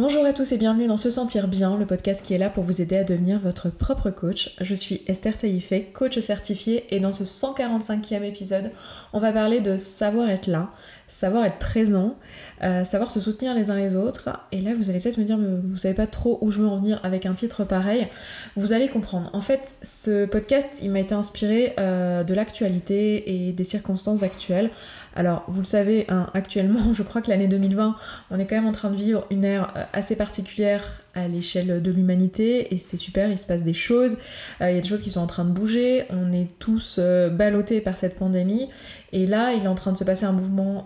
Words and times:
Bonjour 0.00 0.24
à 0.24 0.32
tous 0.32 0.52
et 0.52 0.58
bienvenue 0.58 0.86
dans 0.86 0.96
Se 0.96 1.10
Sentir 1.10 1.48
Bien, 1.48 1.76
le 1.76 1.84
podcast 1.84 2.24
qui 2.24 2.32
est 2.32 2.38
là 2.38 2.50
pour 2.50 2.62
vous 2.62 2.80
aider 2.80 2.96
à 2.96 3.02
devenir 3.02 3.40
votre 3.40 3.68
propre 3.68 4.10
coach. 4.10 4.54
Je 4.60 4.72
suis 4.72 5.02
Esther 5.08 5.36
Taïfé, 5.36 5.90
coach 5.92 6.20
certifiée, 6.20 6.84
et 6.94 7.00
dans 7.00 7.10
ce 7.10 7.24
145e 7.24 8.22
épisode, 8.22 8.70
on 9.12 9.18
va 9.18 9.32
parler 9.32 9.58
de 9.58 9.76
savoir 9.76 10.30
être 10.30 10.46
là, 10.46 10.70
savoir 11.08 11.44
être 11.44 11.58
présent, 11.58 12.14
euh, 12.62 12.84
savoir 12.84 13.10
se 13.10 13.18
soutenir 13.18 13.56
les 13.56 13.72
uns 13.72 13.76
les 13.76 13.96
autres. 13.96 14.28
Et 14.52 14.60
là, 14.60 14.70
vous 14.72 14.88
allez 14.88 15.00
peut-être 15.00 15.18
me 15.18 15.24
dire, 15.24 15.36
mais 15.36 15.48
vous 15.64 15.78
savez 15.78 15.94
pas 15.94 16.06
trop 16.06 16.38
où 16.42 16.52
je 16.52 16.60
veux 16.60 16.68
en 16.68 16.76
venir 16.76 17.00
avec 17.02 17.26
un 17.26 17.34
titre 17.34 17.64
pareil. 17.64 18.06
Vous 18.54 18.72
allez 18.72 18.86
comprendre. 18.86 19.30
En 19.32 19.40
fait, 19.40 19.74
ce 19.82 20.26
podcast, 20.26 20.78
il 20.80 20.92
m'a 20.92 21.00
été 21.00 21.16
inspiré 21.16 21.74
euh, 21.80 22.22
de 22.22 22.34
l'actualité 22.34 23.48
et 23.48 23.52
des 23.52 23.64
circonstances 23.64 24.22
actuelles. 24.22 24.70
Alors, 25.16 25.42
vous 25.48 25.58
le 25.58 25.66
savez, 25.66 26.06
hein, 26.08 26.28
actuellement, 26.34 26.78
je 26.92 27.02
crois 27.02 27.20
que 27.20 27.30
l'année 27.30 27.48
2020, 27.48 27.96
on 28.30 28.38
est 28.38 28.46
quand 28.46 28.54
même 28.54 28.68
en 28.68 28.72
train 28.72 28.90
de 28.90 28.96
vivre 28.96 29.26
une 29.30 29.44
ère 29.44 29.72
euh, 29.76 29.84
assez 29.92 30.16
particulière 30.16 31.00
à 31.18 31.28
l'échelle 31.28 31.82
de 31.82 31.90
l'humanité 31.90 32.74
et 32.74 32.78
c'est 32.78 32.96
super, 32.96 33.30
il 33.30 33.38
se 33.38 33.46
passe 33.46 33.62
des 33.62 33.74
choses, 33.74 34.16
euh, 34.60 34.70
il 34.70 34.74
y 34.74 34.78
a 34.78 34.80
des 34.80 34.88
choses 34.88 35.02
qui 35.02 35.10
sont 35.10 35.20
en 35.20 35.26
train 35.26 35.44
de 35.44 35.50
bouger, 35.50 36.04
on 36.10 36.32
est 36.32 36.48
tous 36.58 36.96
euh, 36.98 37.28
ballottés 37.28 37.80
par 37.80 37.96
cette 37.96 38.16
pandémie 38.16 38.68
et 39.12 39.26
là 39.26 39.52
il 39.52 39.64
est 39.64 39.68
en 39.68 39.74
train 39.74 39.92
de 39.92 39.96
se 39.96 40.04
passer 40.04 40.26
un 40.26 40.32
mouvement 40.32 40.84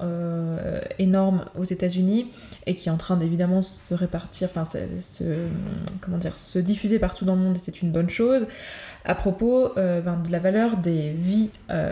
énorme 0.99 1.45
aux 1.59 1.65
États-Unis 1.65 2.29
et 2.67 2.75
qui 2.75 2.89
est 2.89 2.93
en 2.93 2.97
train 2.97 3.17
d'évidemment 3.17 3.63
se 3.63 3.95
répartir, 3.95 4.49
enfin 4.49 4.65
se, 4.65 5.25
comment 6.01 6.19
dire, 6.19 6.39
se 6.39 6.59
diffuser 6.59 6.99
partout 6.99 7.25
dans 7.25 7.35
le 7.35 7.41
monde 7.41 7.57
et 7.57 7.59
c'est 7.59 7.83
une 7.83 7.91
bonne 7.91 8.09
chose 8.09 8.47
à 9.05 9.17
propos 9.17 9.73
ben, 9.75 10.21
de 10.25 10.31
la 10.31 10.39
valeur 10.39 10.77
des 10.77 11.11
vies 11.11 11.51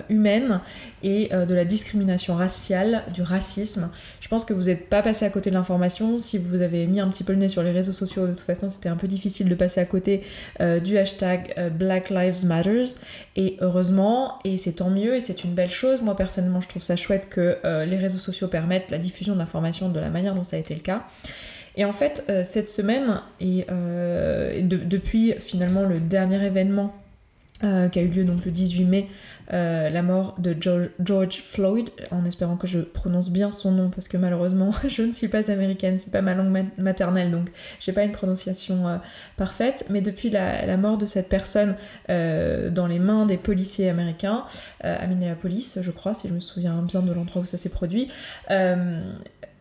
humaines 0.08 0.60
et 1.02 1.30
de 1.30 1.54
la 1.54 1.64
discrimination 1.64 2.36
raciale, 2.36 3.02
du 3.12 3.22
racisme. 3.22 3.90
Je 4.20 4.28
pense 4.28 4.44
que 4.44 4.54
vous 4.54 4.64
n'êtes 4.64 4.88
pas 4.88 5.02
passé 5.02 5.24
à 5.24 5.30
côté 5.30 5.50
de 5.50 5.56
l'information 5.56 6.20
si 6.20 6.38
vous 6.38 6.62
avez 6.62 6.86
mis 6.86 7.00
un 7.00 7.08
petit 7.08 7.24
peu 7.24 7.32
le 7.32 7.38
nez 7.38 7.48
sur 7.48 7.64
les 7.64 7.72
réseaux 7.72 7.92
sociaux. 7.92 8.28
De 8.30 8.36
toute 8.36 8.46
façon, 8.46 8.68
c'était 8.68 8.88
un 8.88 8.96
peu 8.96 9.08
difficile 9.08 9.48
de 9.48 9.54
passer 9.54 9.80
à 9.80 9.84
côté 9.84 10.22
euh, 10.60 10.80
du 10.80 10.98
hashtag 10.98 11.52
euh, 11.58 11.70
Black 11.70 12.10
Lives 12.10 12.44
Matters. 12.46 12.94
Et 13.36 13.56
heureusement, 13.60 14.38
et 14.44 14.58
c'est 14.58 14.72
tant 14.72 14.90
mieux, 14.90 15.16
et 15.16 15.20
c'est 15.20 15.44
une 15.44 15.54
belle 15.54 15.70
chose. 15.70 16.02
Moi, 16.02 16.16
personnellement, 16.16 16.60
je 16.60 16.68
trouve 16.68 16.82
ça 16.82 16.96
chouette 16.96 17.28
que 17.28 17.58
euh, 17.64 17.84
les 17.84 17.96
réseaux 17.96 18.18
sociaux 18.18 18.48
permettent 18.48 18.90
la 18.90 18.98
diffusion 18.98 19.36
d'informations 19.36 19.88
de 19.88 20.00
la 20.00 20.08
manière 20.08 20.34
dont 20.34 20.44
ça 20.44 20.56
a 20.56 20.58
été 20.58 20.74
le 20.74 20.80
cas. 20.80 21.04
Et 21.76 21.84
en 21.84 21.92
fait, 21.92 22.24
cette 22.44 22.68
semaine, 22.68 23.22
et, 23.40 23.64
depuis 24.60 25.34
finalement 25.38 25.84
le 25.84 26.00
dernier 26.00 26.44
événement 26.44 26.92
euh, 27.62 27.88
qui 27.88 27.98
a 27.98 28.02
eu 28.02 28.08
lieu 28.08 28.24
donc 28.24 28.44
le 28.44 28.50
18 28.50 28.84
mai, 28.84 29.08
euh, 29.52 29.90
la 29.90 30.02
mort 30.02 30.34
de 30.38 30.56
George, 30.58 31.42
Floyd, 31.42 31.90
en 32.10 32.24
espérant 32.24 32.56
que 32.56 32.66
je 32.66 32.78
prononce 32.78 33.30
bien 33.30 33.50
son 33.50 33.72
nom 33.72 33.90
parce 33.90 34.08
que 34.08 34.16
malheureusement 34.16 34.70
je 34.88 35.02
ne 35.02 35.10
suis 35.10 35.28
pas 35.28 35.50
américaine, 35.50 35.98
c'est 35.98 36.10
pas 36.10 36.22
ma 36.22 36.34
langue 36.34 36.66
maternelle 36.78 37.30
donc 37.30 37.50
j'ai 37.78 37.92
pas 37.92 38.04
une 38.04 38.12
prononciation 38.12 38.88
euh, 38.88 38.96
parfaite. 39.36 39.84
Mais 39.90 40.00
depuis 40.00 40.30
la, 40.30 40.76
mort 40.76 40.96
de 40.96 41.04
cette 41.04 41.28
personne 41.28 41.74
dans 42.08 42.86
les 42.86 42.98
mains 42.98 43.26
des 43.26 43.36
policiers 43.36 43.90
américains 43.90 44.44
à 44.82 45.06
Minneapolis, 45.06 45.78
je 45.82 45.90
crois, 45.90 46.14
si 46.14 46.28
je 46.28 46.32
me 46.32 46.40
souviens 46.40 46.80
bien 46.82 47.02
de 47.02 47.12
l'endroit 47.12 47.42
où 47.42 47.44
ça 47.44 47.58
s'est 47.58 47.68
produit, 47.68 48.08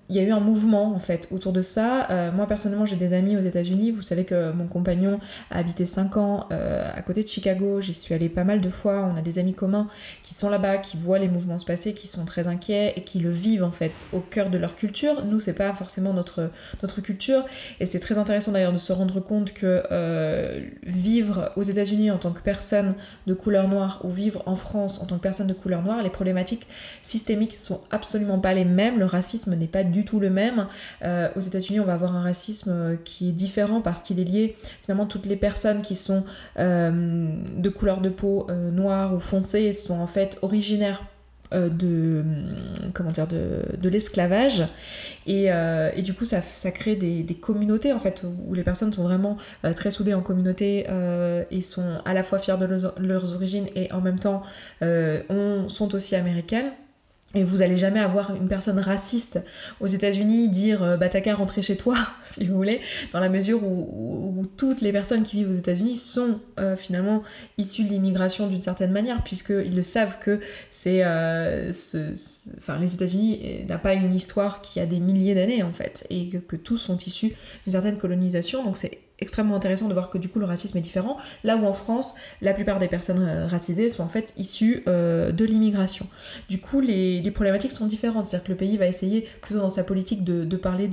il 0.10 0.16
y 0.16 0.20
a 0.20 0.24
eu 0.24 0.32
un 0.32 0.40
mouvement 0.40 0.96
en 0.96 1.00
fait 1.00 1.28
autour 1.32 1.54
de 1.54 1.62
ça. 1.62 2.08
Euh, 2.10 2.32
moi 2.32 2.48
personnellement 2.48 2.86
j'ai 2.86 2.96
des 2.96 3.14
amis 3.14 3.38
aux 3.38 3.42
États-Unis. 3.42 3.92
Vous 3.92 4.02
savez 4.02 4.26
que 4.26 4.52
mon 4.52 4.66
compagnon 4.66 5.20
a 5.52 5.60
habité 5.60 5.86
5 5.86 6.18
ans 6.18 6.48
euh, 6.52 6.90
à 6.94 7.02
côté 7.04 7.24
de 7.24 7.28
Chicago. 7.28 7.80
J'y 7.80 7.94
suis 7.94 8.16
allée 8.16 8.30
pas 8.30 8.44
mal 8.44 8.60
de 8.60 8.70
fois. 8.72 9.08
On 9.14 9.16
a 9.16 9.22
des 9.22 9.38
amis 9.38 9.54
communs 9.54 9.88
qui 10.24 10.34
sont 10.34 10.50
là-bas, 10.50 10.80
qui 10.80 10.98
voient 10.98 11.20
les 11.20 11.28
mouvements 11.28 11.60
se 11.60 11.66
passer, 11.66 11.94
qui 11.94 12.08
sont 12.08 12.26
très 12.26 12.48
inquiets 12.48 12.94
et 12.96 13.04
qui 13.04 13.20
le 13.20 13.30
vivent 13.30 13.64
en 13.64 13.72
fait 13.72 14.08
au 14.12 14.20
cœur 14.20 14.50
de 14.50 14.58
leur 14.58 14.76
culture. 14.76 15.24
Nous 15.26 15.40
c'est 15.40 15.54
pas 15.54 15.72
forcément 15.74 16.14
notre, 16.14 16.50
notre 16.82 17.02
culture 17.02 17.46
et 17.80 17.86
c'est 17.86 18.00
très 18.00 18.18
intéressant 18.18 18.52
d'ailleurs 18.52 18.74
de 18.74 18.80
se 18.80 18.92
rendre 18.92 19.20
compte 19.20 19.54
que 19.54 19.84
euh, 19.92 20.60
vivre 20.84 21.52
aux 21.56 21.64
États-Unis 21.64 22.10
en 22.10 22.18
tant 22.18 22.32
que 22.32 22.42
personne 22.42 22.96
de 23.28 23.34
couleur 23.36 23.68
noire 23.68 24.02
ou 24.04 24.10
vivre 24.10 24.42
en 24.48 24.56
France 24.56 25.00
en 25.02 25.06
tant 25.06 25.18
que 25.18 25.22
personne 25.22 25.48
de 25.48 25.54
couleur 25.54 25.84
noire, 25.84 26.02
les 26.02 26.10
problématiques 26.10 26.66
systémiques 27.04 27.54
sont 27.54 27.82
absolument 27.92 28.40
pas 28.40 28.54
les 28.54 28.66
mêmes. 28.66 28.98
Le 28.98 29.06
racisme 29.06 29.54
n'est 29.56 29.68
pas 29.68 29.84
du 29.84 29.99
tout 30.04 30.20
le 30.20 30.30
même. 30.30 30.68
Euh, 31.04 31.30
aux 31.36 31.40
États-Unis, 31.40 31.80
on 31.80 31.86
va 31.86 31.94
avoir 31.94 32.16
un 32.16 32.24
racisme 32.24 32.72
euh, 32.72 32.96
qui 33.04 33.30
est 33.30 33.34
différent 33.34 33.82
parce 33.82 34.02
qu'il 34.02 34.20
est 34.20 34.26
lié 34.26 34.56
finalement 34.84 35.06
toutes 35.06 35.26
les 35.26 35.36
personnes 35.36 35.82
qui 35.82 35.96
sont 35.96 36.24
euh, 36.58 37.30
de 37.58 37.70
couleur 37.70 38.02
de 38.02 38.10
peau 38.10 38.48
noire 38.72 39.14
ou 39.14 39.20
foncée 39.20 39.74
sont 39.74 40.00
en 40.00 40.08
fait 40.08 40.38
originaires 40.42 41.04
de 41.52 42.24
comment 42.94 43.10
dire 43.10 43.26
de, 43.26 43.90
l'esclavage 43.90 44.66
et, 45.26 45.50
du 46.04 46.14
coup 46.14 46.26
ça, 46.26 46.42
ça 46.42 46.72
crée 46.72 46.96
des, 46.96 47.26
communautés 47.36 47.92
en 47.92 48.00
fait 48.00 48.24
où 48.46 48.54
les 48.54 48.64
personnes 48.64 48.94
sont 48.94 49.04
vraiment 49.04 49.38
très 49.76 49.90
soudées 49.90 50.14
en 50.14 50.22
communauté 50.22 50.86
et 51.50 51.62
sont 51.62 52.02
à 52.06 52.14
la 52.14 52.24
fois 52.24 52.38
fiers 52.38 52.58
de 52.58 52.66
leurs, 52.66 53.34
origines 53.34 53.66
et 53.76 53.92
en 53.92 54.02
même 54.02 54.20
temps 54.20 54.44
sont 54.82 55.96
aussi 55.96 56.16
américaines 56.16 56.70
et 57.36 57.44
vous 57.44 57.62
allez 57.62 57.78
jamais 57.78 58.00
avoir 58.00 58.36
une 58.36 58.48
personne 58.48 58.80
raciste 58.80 59.40
aux 59.80 59.86
États-Unis 59.86 60.50
dire 60.50 60.82
euh, 60.82 60.98
bah 60.98 61.10
t'as 61.10 61.22
qu'à 61.22 61.36
rentrer 61.36 61.62
chez 61.62 61.78
toi, 61.78 61.96
si 62.26 62.48
vous 62.48 62.56
voulez, 62.56 62.82
dans 63.14 63.20
la 63.20 63.30
mesure 63.30 63.64
où, 63.64 64.46
toutes 64.58 64.82
les 64.82 64.92
personnes 64.92 65.24
qui 65.24 65.38
vivent 65.38 65.52
aux 65.52 65.60
États-Unis 65.60 65.96
sont 65.96 66.40
euh, 66.60 66.76
finalement 66.76 67.22
issues 67.58 67.84
de 67.84 67.90
l'immigration 67.90 68.48
d'une 68.48 68.62
certaine 68.62 68.92
manière, 68.92 69.24
puisqu'ils 69.24 69.76
le 69.76 69.82
savent 69.82 70.18
que 70.20 70.40
c'est. 70.72 71.02
Euh, 71.04 71.72
les 72.80 72.94
États-Unis 72.94 73.66
n'a 73.68 73.78
pas 73.78 73.94
une 73.94 74.14
histoire 74.14 74.62
qui 74.62 74.80
a 74.80 74.86
des 74.86 75.00
milliers 75.00 75.36
d'années 75.36 75.62
en 75.62 75.74
fait, 75.74 76.08
et 76.10 76.30
que, 76.30 76.56
tous 76.56 76.78
sont 76.78 76.98
issus 76.98 77.36
d'une 77.64 77.72
certaine 77.72 77.98
colonisation, 77.98 78.68
extrêmement 79.22 79.56
intéressant 79.56 79.88
de 79.88 79.94
voir 79.94 80.10
que 80.10 80.18
du 80.18 80.30
coup 80.30 80.40
le 80.40 80.46
racisme 80.46 80.78
est 80.78 80.82
différent, 80.82 81.18
là 81.44 81.58
où 81.58 81.66
en 81.66 81.74
France, 81.74 82.16
la 82.42 82.54
plupart 82.54 82.80
des 82.80 82.88
personnes 82.88 83.26
euh, 83.28 83.48
racisées 83.48 83.90
sont 83.90 84.04
en 84.04 84.10
fait 84.10 84.34
issues 84.38 84.84
euh, 84.88 85.32
de 85.32 85.46
l'immigration. 85.46 86.08
Du 86.50 86.60
coup, 86.60 86.80
les, 86.80 87.22
problématiques 87.32 87.72
sont 87.72 87.86
différentes, 87.86 88.26
c'est-à-dire 88.26 88.46
que 88.46 88.52
le 88.52 88.58
pays 88.58 88.78
va 88.78 88.88
essayer, 88.88 89.28
plutôt 89.42 89.62
dans 89.62 89.70
sa 89.70 89.84
politique 89.84 90.24
de, 90.24 90.56
parler 90.58 90.90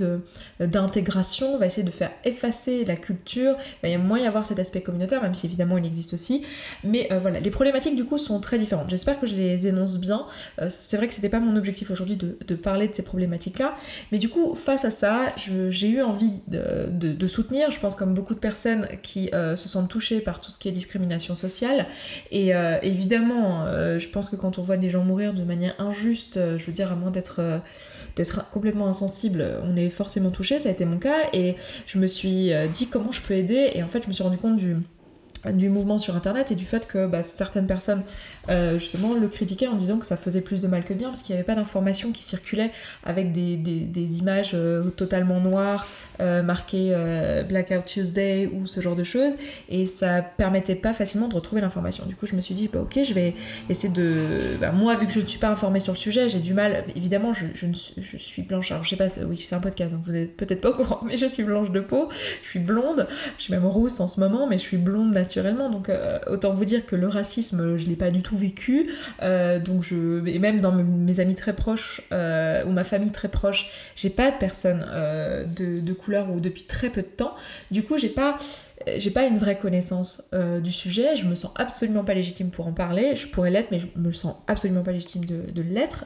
d'intégration, 0.61 1.59
va 1.59 1.67
essayer 1.67 1.83
de 1.83 1.91
faire 1.91 2.11
effacer 2.25 2.85
la 2.85 2.95
culture, 2.95 3.57
il 3.83 3.89
va 3.89 3.89
y 3.89 3.97
moins 3.97 4.19
y 4.19 4.27
avoir 4.27 4.47
cet 4.47 4.59
aspect 4.59 4.83
communautaire, 4.83 5.23
même 5.23 5.35
si 5.35 5.47
évidemment 5.47 5.79
il 5.79 5.87
existe 5.87 6.13
aussi, 6.13 6.45
mais 6.85 7.09
euh, 7.11 7.19
voilà, 7.19 7.41
les 7.41 7.51
problématiques 7.51 7.97
du 7.97 8.05
coup 8.05 8.19
sont 8.19 8.39
très 8.39 8.59
différentes. 8.59 8.91
J'espère 8.91 9.19
que 9.19 9.27
je 9.27 9.35
les 9.35 9.67
énonce 9.67 9.99
bien, 9.99 10.27
c'est 10.69 10.97
vrai 10.99 11.09
que 11.09 11.15
c'était 11.15 11.29
pas 11.29 11.41
mon 11.41 11.57
objectif 11.57 11.91
aujourd'hui 11.91 12.17
de, 12.17 12.55
parler 12.55 12.87
de 12.89 12.95
ces 12.95 13.03
problématiques-là, 13.03 13.75
mais 14.13 14.19
du 14.19 14.29
coup, 14.29 14.55
face 14.55 14.85
à 14.85 14.91
ça, 14.91 15.33
j'ai 15.37 15.89
eu 15.89 16.03
envie 16.03 16.33
de, 16.49 16.89
de 16.91 17.27
soutenir, 17.27 17.71
je 17.71 17.81
pense 17.81 17.97
comme 17.97 18.16
beaucoup 18.16 18.34
de 18.34 18.41
personnes 18.41 18.88
qui 19.03 19.31
euh, 19.32 19.54
se 19.54 19.69
sentent 19.69 19.88
touchées 19.88 20.21
par 20.21 20.41
tout 20.41 20.50
ce 20.50 20.59
qui 20.59 20.69
est 20.69 20.72
discrimination 20.72 21.37
sociale. 21.37 21.87
Et 22.32 22.54
euh, 22.54 22.78
évidemment, 22.82 23.65
euh, 23.66 24.00
je 24.00 24.09
pense 24.09 24.28
que 24.31 24.37
quand 24.37 24.59
on 24.59 24.62
voit 24.62 24.78
des 24.78 24.91
gens 24.91 25.04
mourir 25.04 25.34
de 25.34 25.44
manière 25.44 25.75
injuste, 25.78 26.41
je 26.59 26.66
veux 26.66 26.72
dire, 26.72 26.91
à 26.91 26.97
moins 26.97 27.10
d'être 27.10 27.41
d'être 28.16 28.49
complètement 28.49 28.87
insensible, 28.88 29.44
on 29.62 29.77
est 29.77 29.91
forcément 29.91 30.31
touché, 30.31 30.59
ça 30.59 30.71
a 30.71 30.72
été 30.72 30.87
mon 30.87 30.97
cas, 30.97 31.28
et 31.34 31.54
je 31.84 31.99
me 31.99 32.06
suis 32.06 32.50
dit 32.72 32.87
comment 32.87 33.12
je 33.12 33.21
peux 33.21 33.34
aider, 33.34 33.71
et 33.75 33.82
en 33.82 33.88
fait 33.88 34.04
je 34.04 34.09
me 34.09 34.15
suis 34.15 34.22
rendu 34.22 34.38
compte 34.38 34.56
du, 34.56 34.77
du 35.53 35.69
mouvement 35.69 35.99
sur 35.99 36.17
internet 36.17 36.51
et 36.51 36.55
du 36.55 36.65
fait 36.65 36.87
que 36.87 37.07
bah, 37.07 37.23
certaines 37.23 37.67
personnes 37.67 38.03
euh, 38.49 38.79
justement 38.79 39.15
le 39.15 39.27
critiquaient 39.29 39.67
en 39.67 39.75
disant 39.75 39.99
que 39.99 40.07
ça 40.07 40.17
faisait 40.17 40.41
plus 40.41 40.61
de 40.61 40.69
mal 40.69 40.84
que 40.84 40.93
de 40.93 40.99
bien 40.99 41.09
parce 41.09 41.23
qu'il 41.23 41.34
n'y 41.34 41.41
avait 41.41 41.47
pas 41.47 41.55
d'informations 41.55 42.12
qui 42.12 42.23
circulaient 42.23 42.71
avec 43.05 43.33
des, 43.33 44.19
images 44.19 44.53
euh, 44.55 44.84
totalement 44.91 45.41
noires 45.41 45.87
euh, 46.21 46.43
marquées 46.43 46.95
Blackout 47.49 47.84
Tuesday 47.84 48.49
ou 48.53 48.67
ce 48.67 48.81
genre 48.81 48.95
de 48.95 49.05
choses 49.05 49.33
et 49.69 49.87
ça 49.87 50.23
permettait 50.23 50.75
pas 50.75 50.93
facilement 50.93 51.29
de 51.29 51.34
retrouver 51.34 51.61
l'information. 51.61 52.05
Du 52.07 52.15
coup 52.15 52.27
je 52.27 52.37
me 52.37 52.41
suis 52.41 52.55
dit 52.55 52.69
bah, 52.73 52.81
ok 52.81 53.01
je 53.03 53.15
vais 53.15 53.34
essayer 53.69 53.93
de 53.93 54.57
bah, 54.61 54.71
moi 54.71 54.95
vu 54.95 55.07
que 55.07 55.13
je 55.13 55.21
ne 55.21 55.27
suis 55.27 55.39
pas 55.39 55.49
informée 55.49 55.81
sur 55.81 55.93
le 55.93 55.99
sujet 55.99 56.28
j'ai 56.28 56.41
du 56.41 56.55
mal 56.55 56.84
évidemment 56.95 57.33
je, 57.33 57.47
je 57.55 58.17
suis 58.17 58.43
blanche. 58.43 58.71
Alors 58.71 58.84
je 58.84 58.91
sais 58.91 58.97
pas 58.97 59.09
oui 59.27 59.37
c'est 59.37 59.55
un 59.55 59.61
podcast 59.61 59.93
donc 59.93 60.03
vous 60.05 60.15
êtes 60.15 60.37
peut-être 60.37 60.61
pas 60.61 60.71
au 60.71 60.75
courant 60.75 61.01
mais 61.05 61.17
je 61.17 61.27
suis 61.27 61.43
blanche 61.43 61.71
de 61.71 61.81
peau 61.81 62.09
je 62.43 62.48
suis 62.48 62.60
blonde 62.60 63.07
je 63.39 63.45
suis 63.45 63.53
même 63.53 63.66
rousse 63.66 64.01
en 64.01 64.07
ce 64.07 64.21
moment 64.21 64.47
mais 64.47 64.59
je 64.59 64.63
suis 64.63 64.77
blonde 64.77 65.13
naturelle 65.13 65.35
donc 65.42 65.88
euh, 65.88 66.18
autant 66.28 66.54
vous 66.54 66.65
dire 66.65 66.86
que 66.86 66.97
le 66.97 67.09
racisme, 67.09 67.77
je 67.77 67.86
l'ai 67.86 67.97
pas 67.97 68.10
du 68.10 68.22
tout 68.22 68.36
vécu. 68.36 68.91
Euh, 69.22 69.59
donc 69.59 69.83
je, 69.83 70.27
et 70.27 70.38
même 70.38 70.60
dans 70.60 70.72
mes 70.72 71.21
amis 71.21 71.34
très 71.34 71.54
proches 71.54 72.03
euh, 72.12 72.65
ou 72.65 72.72
ma 72.72 72.84
famille 72.84 73.10
très 73.10 73.28
proche, 73.28 73.71
j'ai 73.94 74.10
pas 74.10 74.30
de 74.30 74.36
personnes 74.36 74.84
de, 75.56 75.92
couleur 75.92 76.30
ou 76.30 76.41
depuis 76.41 76.65
très 76.65 76.91
peu 76.91 77.03
de 77.03 77.06
temps. 77.06 77.34
Du 77.71 77.83
coup, 77.83 77.97
j'ai 77.98 78.09
pas 78.09 78.36
j'ai 78.98 79.10
pas 79.10 79.24
une 79.24 79.38
vraie 79.38 79.59
connaissance 79.59 80.30
du 80.62 80.71
sujet, 80.71 81.16
je 81.16 81.24
me 81.24 81.34
sens 81.34 81.50
absolument 81.56 82.04
pas 82.04 82.15
légitime 82.15 82.50
pour 82.50 82.66
en 82.66 82.72
parler, 82.72 83.16
je 83.16 83.27
pourrais 83.27 83.50
l'être, 83.50 83.71
mais 83.71 83.78
je 83.78 83.86
me 83.97 84.12
sens 84.12 84.36
absolument 84.47 84.83
pas 84.83 84.92
légitime 84.92 85.24
de, 85.24 85.50
de 85.50 85.62
l'être. 85.62 86.04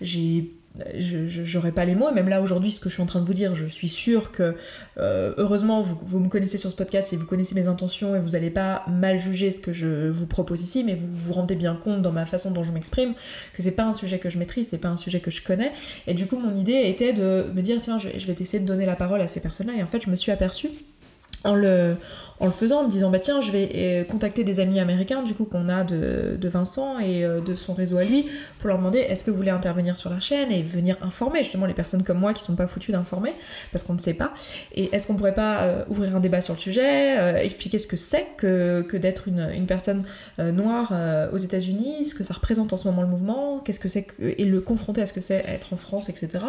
j'ai 0.00 0.50
je 0.98 1.56
n'aurais 1.56 1.72
pas 1.72 1.84
les 1.84 1.94
mots. 1.94 2.08
Et 2.10 2.14
même 2.14 2.28
là, 2.28 2.40
aujourd'hui, 2.40 2.72
ce 2.72 2.80
que 2.80 2.88
je 2.88 2.94
suis 2.94 3.02
en 3.02 3.06
train 3.06 3.20
de 3.20 3.26
vous 3.26 3.34
dire, 3.34 3.54
je 3.54 3.66
suis 3.66 3.88
sûre 3.88 4.32
que, 4.32 4.56
euh, 4.98 5.34
heureusement, 5.36 5.82
vous, 5.82 5.98
vous, 6.02 6.20
me 6.20 6.28
connaissez 6.28 6.58
sur 6.58 6.70
ce 6.70 6.76
podcast 6.76 7.12
et 7.12 7.16
vous 7.16 7.26
connaissez 7.26 7.54
mes 7.54 7.66
intentions 7.66 8.16
et 8.16 8.20
vous 8.20 8.30
n'allez 8.30 8.50
pas 8.50 8.84
mal 8.88 9.18
juger 9.18 9.50
ce 9.50 9.60
que 9.60 9.72
je 9.72 10.08
vous 10.08 10.26
propose 10.26 10.62
ici, 10.62 10.84
mais 10.84 10.94
vous 10.94 11.08
vous 11.12 11.32
rendez 11.32 11.56
bien 11.56 11.74
compte 11.74 12.02
dans 12.02 12.12
ma 12.12 12.26
façon 12.26 12.50
dont 12.50 12.64
je 12.64 12.72
m'exprime 12.72 13.14
que 13.52 13.62
c'est 13.62 13.72
pas 13.72 13.84
un 13.84 13.92
sujet 13.92 14.18
que 14.18 14.30
je 14.30 14.38
maîtrise, 14.38 14.68
c'est 14.68 14.78
pas 14.78 14.88
un 14.88 14.96
sujet 14.96 15.20
que 15.20 15.30
je 15.30 15.42
connais. 15.42 15.72
Et 16.06 16.14
du 16.14 16.26
coup, 16.26 16.38
mon 16.38 16.54
idée 16.54 16.82
était 16.86 17.12
de 17.12 17.50
me 17.54 17.60
dire, 17.60 17.78
tiens, 17.80 17.98
je, 17.98 18.08
je 18.16 18.26
vais 18.26 18.32
essayer 18.32 18.60
de 18.60 18.66
donner 18.66 18.86
la 18.86 18.96
parole 18.96 19.20
à 19.20 19.28
ces 19.28 19.40
personnes-là. 19.40 19.74
Et 19.78 19.82
en 19.82 19.86
fait, 19.86 20.02
je 20.02 20.10
me 20.10 20.16
suis 20.16 20.32
aperçue 20.32 20.70
en 21.44 21.54
le, 21.54 21.96
faisant, 22.50 22.80
en 22.80 22.84
me 22.84 22.90
disant 22.90 23.10
bah 23.10 23.18
tiens, 23.18 23.40
je 23.40 23.52
vais 23.52 23.70
euh, 23.74 24.04
contacter 24.04 24.44
des 24.44 24.60
amis 24.60 24.80
américains 24.80 25.22
du 25.22 25.34
coup 25.34 25.44
qu'on 25.44 25.68
a 25.68 25.84
de, 25.84 26.48
Vincent 26.48 26.98
et 26.98 27.24
euh, 27.24 27.40
de 27.40 27.54
son 27.54 27.72
réseau 27.72 27.96
à 27.96 28.04
lui 28.04 28.28
pour 28.58 28.68
leur 28.68 28.78
demander 28.78 28.98
est-ce 28.98 29.24
que 29.24 29.30
vous 29.30 29.36
voulez 29.36 29.50
intervenir 29.50 29.96
sur 29.96 30.10
la 30.10 30.20
chaîne 30.20 30.52
et 30.52 30.62
venir 30.62 30.96
informer 31.00 31.42
justement 31.42 31.66
les 31.66 31.74
personnes 31.74 32.02
comme 32.02 32.18
moi 32.18 32.34
qui 32.34 32.42
sont 32.42 32.56
pas 32.56 32.66
foutues 32.66 32.92
d'informer 32.92 33.32
parce 33.70 33.84
qu'on 33.84 33.94
ne 33.94 33.98
sait 33.98 34.14
pas 34.14 34.34
et 34.74 34.94
est-ce 34.94 35.06
qu'on 35.06 35.14
pourrait 35.14 35.34
pas 35.34 35.62
euh, 35.62 35.84
ouvrir 35.88 36.14
un 36.14 36.20
débat 36.20 36.40
sur 36.42 36.52
le 36.54 36.58
sujet, 36.58 37.42
expliquer 37.42 37.78
ce 37.78 37.86
que 37.86 37.96
c'est 37.96 38.26
que, 38.36 38.82
que 38.82 38.96
d'être 38.96 39.28
une, 39.28 39.50
une, 39.54 39.66
personne 39.66 40.04
noire 40.38 40.92
aux 41.32 41.38
États-Unis, 41.38 42.04
ce 42.04 42.14
que 42.14 42.24
ça 42.24 42.34
représente 42.34 42.72
en 42.72 42.76
ce 42.76 42.86
moment 42.88 43.02
le 43.02 43.08
mouvement, 43.08 43.60
qu'est-ce 43.60 43.80
que 43.80 43.88
c'est 43.88 44.06
et 44.20 44.44
le 44.44 44.60
confronter 44.60 45.02
à 45.02 45.06
ce 45.06 45.12
que 45.12 45.20
c'est 45.20 45.44
être 45.48 45.72
en 45.72 45.76
France, 45.76 46.08
etc. 46.08 46.44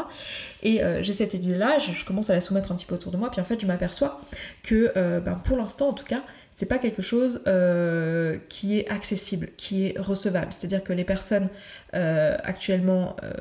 Et 0.64 0.82
j'ai 1.02 1.14
cette 1.14 1.34
idée-là, 1.34 1.78
je, 1.80 1.92
je, 1.92 2.06
commence 2.06 2.30
à 2.30 2.34
la 2.34 2.42
soumettre 2.42 2.72
un 2.72 2.76
petit 2.76 2.86
peu 2.86 2.96
autour 2.96 3.12
de 3.12 3.18
moi, 3.18 3.30
puis 3.32 3.40
en 3.40 3.44
fait 3.44 3.60
je 3.62 3.66
m'aperçois 3.66 4.20
que 4.64 4.83
ben, 4.96 5.42
pour 5.44 5.58
l'instant 5.58 5.90
en 5.90 5.94
tout 5.94 6.06
cas, 6.06 6.24
c'est 6.54 6.68
pas 6.68 6.78
quelque 6.78 7.02
chose 7.02 7.42
euh, 7.48 8.38
qui 8.48 8.78
est 8.78 8.88
accessible, 8.88 9.50
qui 9.58 9.88
est 9.88 10.00
recevable. 10.00 10.54
C'est-à-dire 10.54 10.84
que 10.84 10.94
les 10.94 11.04
personnes 11.04 11.50
euh, 11.96 12.38
actuellement 12.44 13.16
euh, 13.24 13.34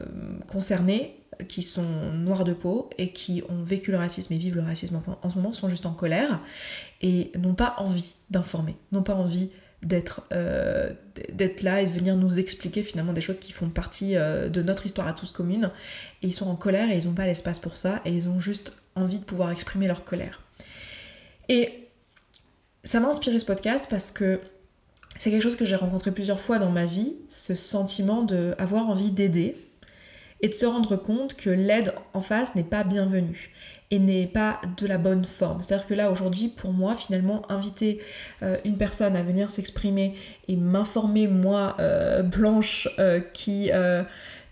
concernées, 0.49 1.19
qui 1.49 1.63
sont 1.63 2.13
noires 2.13 2.45
de 2.45 2.53
peau 2.53 2.91
et 2.99 3.11
qui 3.11 3.43
ont 3.49 3.65
vécu 3.65 3.91
le 3.91 3.97
racisme 3.97 4.33
et 4.35 4.39
vivent 4.39 4.55
le 4.55 4.63
racisme 4.63 5.03
en, 5.23 5.31
ce 5.31 5.37
moment, 5.37 5.53
sont 5.53 5.69
juste 5.69 5.87
en 5.87 5.93
colère 5.93 6.41
et 7.01 7.33
n'ont 7.37 7.55
pas 7.55 7.75
envie 7.79 8.15
d'informer, 8.31 8.77
n'ont 8.93 9.03
pas 9.03 9.15
envie 9.15 9.51
d'être 9.83 10.23
d'être 11.33 11.63
là 11.63 11.81
et 11.81 11.87
de 11.87 11.91
venir 11.91 12.17
nous 12.17 12.39
expliquer 12.39 12.83
finalement 12.83 13.15
des 13.15 13.23
choses 13.23 13.41
qui 13.41 13.51
font 13.51 13.71
partie 13.71 14.15
de 14.15 14.63
notre 14.63 14.87
histoire 14.87 15.09
à 15.09 15.15
tous 15.15 15.33
commune. 15.33 15.71
Et 16.23 16.29
ils 16.29 16.33
sont 16.33 16.49
en 16.49 16.55
colère 16.55 16.91
et 16.91 16.99
ils 16.99 17.09
n'ont 17.09 17.15
pas 17.15 17.27
l'espace 17.27 17.59
pour 17.59 17.77
ça 17.77 18.03
et 18.05 18.13
ils 18.13 18.29
ont 18.29 18.39
juste 18.39 18.73
envie 18.95 19.19
de 19.19 19.25
pouvoir 19.25 19.51
exprimer 19.51 19.89
leur 19.89 20.05
colère. 20.05 20.42
Et 21.49 21.89
ça 22.85 23.01
m'a 23.01 23.09
inspiré 23.09 23.39
ce 23.39 23.45
podcast 23.45 23.87
parce 23.89 24.11
que 24.11 24.41
c'est 25.19 25.31
quelque 25.31 25.43
chose 25.43 25.57
que 25.57 25.65
j'ai 25.65 25.77
rencontré 25.77 26.11
plusieurs 26.11 26.41
fois 26.41 26.59
dans 26.59 26.71
ma 26.71 26.87
vie, 26.87 27.17
ce 27.29 27.55
sentiment 27.55 28.23
d'avoir 28.23 28.89
envie 28.89 29.11
d'aider 29.11 29.57
et 30.41 30.49
de 30.49 30.55
se 30.55 30.67
rendre 30.67 30.97
compte 30.97 31.37
que 31.37 31.51
l'aide 31.51 31.95
en 32.15 32.21
face 32.21 32.55
n'est 32.55 32.65
pas 32.65 32.83
bienvenue 32.83 33.53
et 33.93 33.99
n'est 33.99 34.27
pas 34.27 34.61
de 34.79 34.87
la 34.87 34.97
bonne 34.97 35.25
forme. 35.25 35.61
C'est-à-dire 35.61 35.87
que 35.87 35.95
là 35.95 36.11
aujourd'hui, 36.11 36.49
pour 36.49 36.73
moi, 36.73 36.95
finalement, 36.95 37.43
inviter 37.51 38.01
euh, 38.43 38.57
une 38.65 38.79
personne 38.79 39.15
à 39.17 39.23
venir 39.23 39.51
s'exprimer 39.51 40.15
et 40.49 40.57
m'informer, 40.57 41.29
moi, 41.29 41.77
euh, 41.79 42.23
Blanche, 42.23 42.89
euh, 42.99 43.21
qui 43.21 43.71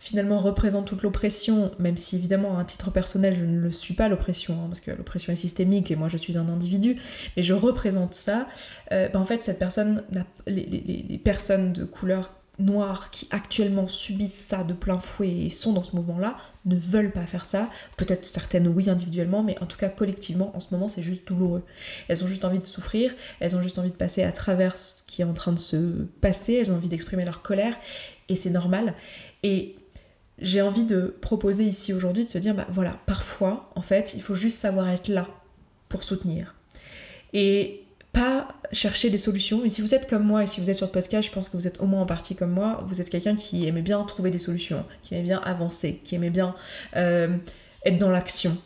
finalement 0.00 0.38
représente 0.38 0.86
toute 0.86 1.02
l'oppression, 1.02 1.70
même 1.78 1.98
si 1.98 2.16
évidemment 2.16 2.56
à 2.56 2.60
un 2.62 2.64
titre 2.64 2.90
personnel 2.90 3.36
je 3.38 3.44
ne 3.44 3.60
le 3.60 3.70
suis 3.70 3.92
pas 3.92 4.08
l'oppression, 4.08 4.54
hein, 4.54 4.66
parce 4.68 4.80
que 4.80 4.90
l'oppression 4.90 5.30
est 5.30 5.36
systémique 5.36 5.90
et 5.90 5.96
moi 5.96 6.08
je 6.08 6.16
suis 6.16 6.38
un 6.38 6.48
individu, 6.48 6.96
mais 7.36 7.42
je 7.42 7.52
représente 7.52 8.14
ça, 8.14 8.48
euh, 8.92 9.10
ben, 9.10 9.20
en 9.20 9.26
fait 9.26 9.42
cette 9.42 9.58
personne, 9.58 10.02
les, 10.46 11.20
personnes 11.22 11.74
de 11.74 11.84
couleur 11.84 12.32
noire 12.58 13.10
qui 13.10 13.28
actuellement 13.30 13.88
subissent 13.88 14.46
ça 14.46 14.64
de 14.64 14.72
plein 14.72 15.00
fouet 15.00 15.46
et 15.46 15.50
sont 15.50 15.74
dans 15.74 15.82
ce 15.82 15.94
mouvement-là 15.96 16.36
ne 16.66 16.76
veulent 16.76 17.12
pas 17.12 17.26
faire 17.26 17.44
ça. 17.44 17.70
Peut-être 17.96 18.24
certaines 18.24 18.68
oui 18.68 18.88
individuellement, 18.88 19.42
mais 19.42 19.58
en 19.62 19.66
tout 19.66 19.78
cas 19.78 19.90
collectivement 19.90 20.54
en 20.56 20.60
ce 20.60 20.72
moment 20.72 20.88
c'est 20.88 21.02
juste 21.02 21.28
douloureux. 21.28 21.62
Elles 22.08 22.24
ont 22.24 22.26
juste 22.26 22.46
envie 22.46 22.58
de 22.58 22.66
souffrir, 22.66 23.14
elles 23.38 23.54
ont 23.54 23.60
juste 23.60 23.78
envie 23.78 23.90
de 23.90 23.96
passer 23.96 24.22
à 24.22 24.32
travers 24.32 24.78
ce 24.78 25.02
qui 25.02 25.20
est 25.20 25.26
en 25.26 25.34
train 25.34 25.52
de 25.52 25.58
se 25.58 26.06
passer, 26.22 26.54
elles 26.54 26.70
ont 26.70 26.76
envie 26.76 26.88
d'exprimer 26.88 27.26
leur 27.26 27.42
colère 27.42 27.76
et 28.30 28.34
c'est 28.34 28.50
normal. 28.50 28.94
Et 29.42 29.76
j'ai 30.40 30.62
envie 30.62 30.84
de 30.84 31.14
proposer 31.20 31.64
ici 31.64 31.92
aujourd'hui 31.92 32.24
de 32.24 32.30
se 32.30 32.38
dire, 32.38 32.54
bah 32.54 32.66
voilà, 32.70 32.96
parfois, 33.06 33.70
en 33.74 33.82
fait, 33.82 34.14
il 34.14 34.22
faut 34.22 34.34
juste 34.34 34.58
savoir 34.58 34.88
être 34.88 35.08
là 35.08 35.28
pour 35.88 36.02
soutenir. 36.02 36.54
Et 37.32 37.84
pas 38.12 38.48
chercher 38.72 39.10
des 39.10 39.18
solutions. 39.18 39.64
Et 39.64 39.70
si 39.70 39.82
vous 39.82 39.94
êtes 39.94 40.08
comme 40.08 40.24
moi, 40.24 40.42
et 40.42 40.46
si 40.46 40.60
vous 40.60 40.70
êtes 40.70 40.76
sur 40.76 40.86
le 40.86 40.92
podcast, 40.92 41.28
je 41.28 41.32
pense 41.32 41.48
que 41.48 41.56
vous 41.56 41.66
êtes 41.66 41.80
au 41.80 41.86
moins 41.86 42.02
en 42.02 42.06
partie 42.06 42.34
comme 42.34 42.50
moi, 42.50 42.84
vous 42.88 43.00
êtes 43.00 43.10
quelqu'un 43.10 43.36
qui 43.36 43.66
aimait 43.68 43.82
bien 43.82 44.02
trouver 44.04 44.30
des 44.30 44.38
solutions, 44.38 44.84
qui 45.02 45.14
aimait 45.14 45.24
bien 45.24 45.40
avancer, 45.40 46.00
qui 46.02 46.14
aimait 46.14 46.30
bien 46.30 46.54
euh, 46.96 47.36
être 47.84 47.98
dans 47.98 48.10
l'action. 48.10 48.56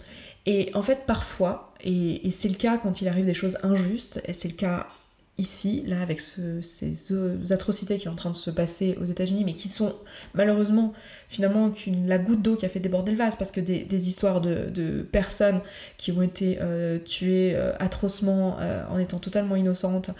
Et 0.46 0.70
en 0.74 0.82
fait, 0.82 1.06
parfois, 1.06 1.74
et, 1.82 2.26
et 2.26 2.30
c'est 2.30 2.48
le 2.48 2.54
cas 2.54 2.78
quand 2.78 3.00
il 3.00 3.08
arrive 3.08 3.26
des 3.26 3.34
choses 3.34 3.58
injustes, 3.62 4.22
et 4.26 4.32
c'est 4.32 4.48
le 4.48 4.54
cas 4.54 4.86
ici, 5.36 5.82
là, 5.86 6.00
avec 6.00 6.20
ces 6.20 7.52
atrocités 7.52 7.96
qui 7.96 8.04
sont 8.04 8.10
en 8.10 8.14
train 8.14 8.30
de 8.30 8.36
se 8.36 8.50
passer 8.50 8.96
aux 9.00 9.04
États-Unis, 9.04 9.44
mais 9.44 9.54
qui 9.54 9.68
sont 9.68 9.96
malheureusement 10.32 10.92
finalement 11.28 11.70
qu'une 11.70 12.06
la 12.06 12.18
goutte 12.18 12.40
d'eau 12.40 12.54
qui 12.54 12.64
a 12.64 12.68
fait 12.68 12.78
déborder 12.78 13.10
le 13.10 13.18
vase, 13.18 13.34
parce 13.34 13.50
que 13.50 13.60
des, 13.60 14.08
histoires 14.08 14.40
de, 14.40 15.02
personnes 15.10 15.60
qui 15.96 16.12
ont 16.12 16.22
été 16.22 16.58
euh, 16.60 16.98
tuées 16.98 17.54
euh, 17.56 17.72
atrocement 17.80 18.58
euh, 18.60 18.84
en 18.88 18.98
étant 18.98 19.18
totalement 19.18 19.56
innocentes, 19.56 20.10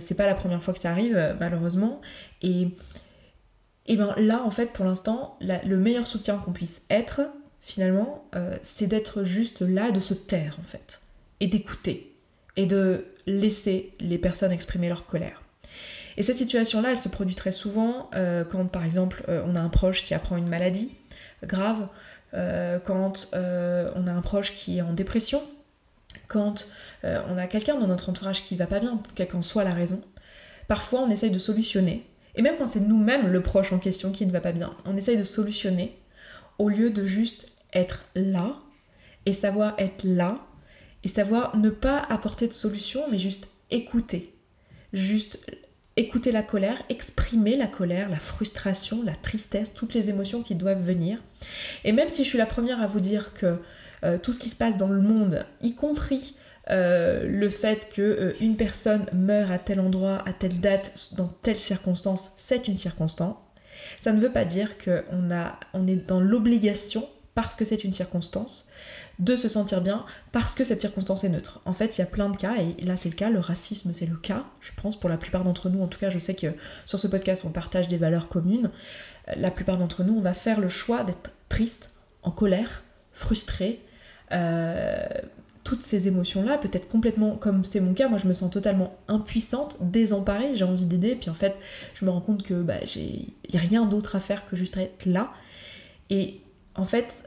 c'est 0.00 0.14
pas 0.14 0.26
la 0.26 0.34
première 0.34 0.62
fois 0.62 0.74
que 0.74 0.80
ça 0.80 0.90
arrive, 0.90 1.36
malheureusement. 1.40 2.02
Et, 2.42 2.68
et 3.86 3.96
ben 3.96 4.14
là, 4.18 4.42
en 4.44 4.50
fait, 4.50 4.72
pour 4.72 4.84
l'instant, 4.84 5.38
le 5.40 5.76
meilleur 5.76 6.06
soutien 6.06 6.36
qu'on 6.36 6.52
puisse 6.52 6.82
être, 6.90 7.22
finalement, 7.60 8.28
c'est 8.60 8.86
d'être 8.86 9.24
juste 9.24 9.62
là, 9.62 9.92
de 9.92 10.00
se 10.00 10.12
taire, 10.12 10.58
en 10.60 10.62
fait, 10.64 11.00
et 11.40 11.46
d'écouter, 11.46 12.14
et 12.56 12.66
de 12.66 13.06
laisser 13.28 13.92
les 14.00 14.18
personnes 14.18 14.52
exprimer 14.52 14.88
leur 14.88 15.06
colère. 15.06 15.42
Et 16.16 16.22
cette 16.22 16.38
situation-là, 16.38 16.90
elle 16.90 16.98
se 16.98 17.08
produit 17.08 17.36
très 17.36 17.52
souvent 17.52 18.10
euh, 18.14 18.44
quand, 18.44 18.64
par 18.66 18.84
exemple, 18.84 19.24
euh, 19.28 19.42
on 19.46 19.54
a 19.54 19.60
un 19.60 19.68
proche 19.68 20.02
qui 20.02 20.14
apprend 20.14 20.36
une 20.36 20.48
maladie 20.48 20.90
grave, 21.44 21.86
euh, 22.34 22.80
quand 22.80 23.28
on 23.32 24.06
a 24.06 24.12
un 24.12 24.20
proche 24.20 24.52
qui 24.52 24.78
est 24.78 24.82
en 24.82 24.92
dépression, 24.92 25.42
quand 26.26 26.66
on 27.04 27.38
a 27.38 27.46
quelqu'un 27.46 27.76
dans 27.76 27.86
notre 27.86 28.10
entourage 28.10 28.42
qui 28.42 28.56
va 28.56 28.66
pas 28.66 28.80
bien, 28.80 29.00
quelle 29.14 29.28
qu'en 29.28 29.42
soit 29.42 29.64
la 29.64 29.72
raison. 29.72 30.02
Parfois, 30.66 31.00
on 31.00 31.08
essaye 31.08 31.30
de 31.30 31.38
solutionner, 31.38 32.04
et 32.34 32.42
même 32.42 32.56
quand 32.58 32.66
c'est 32.66 32.80
nous-mêmes 32.80 33.28
le 33.28 33.40
proche 33.40 33.72
en 33.72 33.78
question 33.78 34.10
qui 34.10 34.26
ne 34.26 34.32
va 34.32 34.40
pas 34.40 34.52
bien, 34.52 34.74
on 34.84 34.96
essaye 34.96 35.16
de 35.16 35.22
solutionner 35.22 35.96
au 36.58 36.68
lieu 36.68 36.90
de 36.90 37.04
juste 37.04 37.46
être 37.72 38.04
là 38.16 38.58
et 39.24 39.32
savoir 39.32 39.74
être 39.78 40.02
là 40.02 40.38
et 41.04 41.08
savoir 41.08 41.56
ne 41.56 41.70
pas 41.70 41.98
apporter 42.08 42.48
de 42.48 42.52
solution, 42.52 43.04
mais 43.10 43.18
juste 43.18 43.48
écouter. 43.70 44.34
Juste 44.92 45.38
écouter 45.96 46.30
la 46.30 46.42
colère, 46.42 46.80
exprimer 46.88 47.56
la 47.56 47.66
colère, 47.66 48.08
la 48.08 48.18
frustration, 48.18 49.02
la 49.02 49.14
tristesse, 49.14 49.74
toutes 49.74 49.94
les 49.94 50.10
émotions 50.10 50.42
qui 50.42 50.54
doivent 50.54 50.82
venir. 50.82 51.20
Et 51.84 51.92
même 51.92 52.08
si 52.08 52.22
je 52.22 52.28
suis 52.28 52.38
la 52.38 52.46
première 52.46 52.80
à 52.80 52.86
vous 52.86 53.00
dire 53.00 53.34
que 53.34 53.58
euh, 54.04 54.16
tout 54.16 54.32
ce 54.32 54.38
qui 54.38 54.48
se 54.48 54.56
passe 54.56 54.76
dans 54.76 54.88
le 54.88 55.00
monde, 55.00 55.44
y 55.60 55.74
compris 55.74 56.36
euh, 56.70 57.26
le 57.26 57.50
fait 57.50 57.92
que 57.92 58.02
euh, 58.02 58.32
une 58.40 58.56
personne 58.56 59.06
meurt 59.12 59.50
à 59.50 59.58
tel 59.58 59.80
endroit, 59.80 60.22
à 60.24 60.32
telle 60.32 60.60
date, 60.60 61.08
dans 61.16 61.28
telle 61.42 61.58
circonstance, 61.58 62.30
c'est 62.38 62.68
une 62.68 62.76
circonstance. 62.76 63.40
Ça 63.98 64.12
ne 64.12 64.20
veut 64.20 64.32
pas 64.32 64.44
dire 64.44 64.76
qu'on 64.78 65.28
on 65.72 65.86
est 65.86 66.06
dans 66.06 66.20
l'obligation, 66.20 67.08
parce 67.38 67.54
que 67.54 67.64
c'est 67.64 67.84
une 67.84 67.92
circonstance, 67.92 68.66
de 69.20 69.36
se 69.36 69.48
sentir 69.48 69.80
bien 69.80 70.04
parce 70.32 70.56
que 70.56 70.64
cette 70.64 70.80
circonstance 70.80 71.22
est 71.22 71.28
neutre. 71.28 71.60
En 71.66 71.72
fait, 71.72 71.96
il 71.96 72.00
y 72.00 72.02
a 72.02 72.06
plein 72.06 72.30
de 72.30 72.36
cas, 72.36 72.56
et 72.56 72.84
là 72.84 72.96
c'est 72.96 73.08
le 73.08 73.14
cas, 73.14 73.30
le 73.30 73.38
racisme 73.38 73.94
c'est 73.94 74.06
le 74.06 74.16
cas, 74.16 74.44
je 74.58 74.72
pense, 74.82 74.98
pour 74.98 75.08
la 75.08 75.16
plupart 75.16 75.44
d'entre 75.44 75.68
nous, 75.68 75.80
en 75.80 75.86
tout 75.86 76.00
cas 76.00 76.10
je 76.10 76.18
sais 76.18 76.34
que 76.34 76.48
sur 76.84 76.98
ce 76.98 77.06
podcast 77.06 77.44
on 77.46 77.50
partage 77.50 77.86
des 77.86 77.96
valeurs 77.96 78.26
communes, 78.26 78.72
la 79.36 79.52
plupart 79.52 79.78
d'entre 79.78 80.02
nous 80.02 80.18
on 80.18 80.20
va 80.20 80.34
faire 80.34 80.58
le 80.58 80.68
choix 80.68 81.04
d'être 81.04 81.30
triste, 81.48 81.92
en 82.24 82.32
colère, 82.32 82.82
frustré, 83.12 83.84
euh, 84.32 85.06
toutes 85.62 85.82
ces 85.82 86.08
émotions-là, 86.08 86.58
peut-être 86.58 86.88
complètement 86.88 87.36
comme 87.36 87.64
c'est 87.64 87.78
mon 87.78 87.94
cas, 87.94 88.08
moi 88.08 88.18
je 88.18 88.26
me 88.26 88.32
sens 88.32 88.50
totalement 88.50 88.96
impuissante, 89.06 89.76
désemparée, 89.80 90.56
j'ai 90.56 90.64
envie 90.64 90.86
d'aider, 90.86 91.14
puis 91.14 91.30
en 91.30 91.34
fait 91.34 91.54
je 91.94 92.04
me 92.04 92.10
rends 92.10 92.20
compte 92.20 92.42
que 92.42 92.62
bah, 92.62 92.84
j'ai 92.84 93.32
rien 93.54 93.86
d'autre 93.86 94.16
à 94.16 94.20
faire 94.20 94.44
que 94.44 94.56
juste 94.56 94.76
être 94.76 95.06
là. 95.06 95.30
Et 96.10 96.40
en 96.78 96.84
fait, 96.84 97.24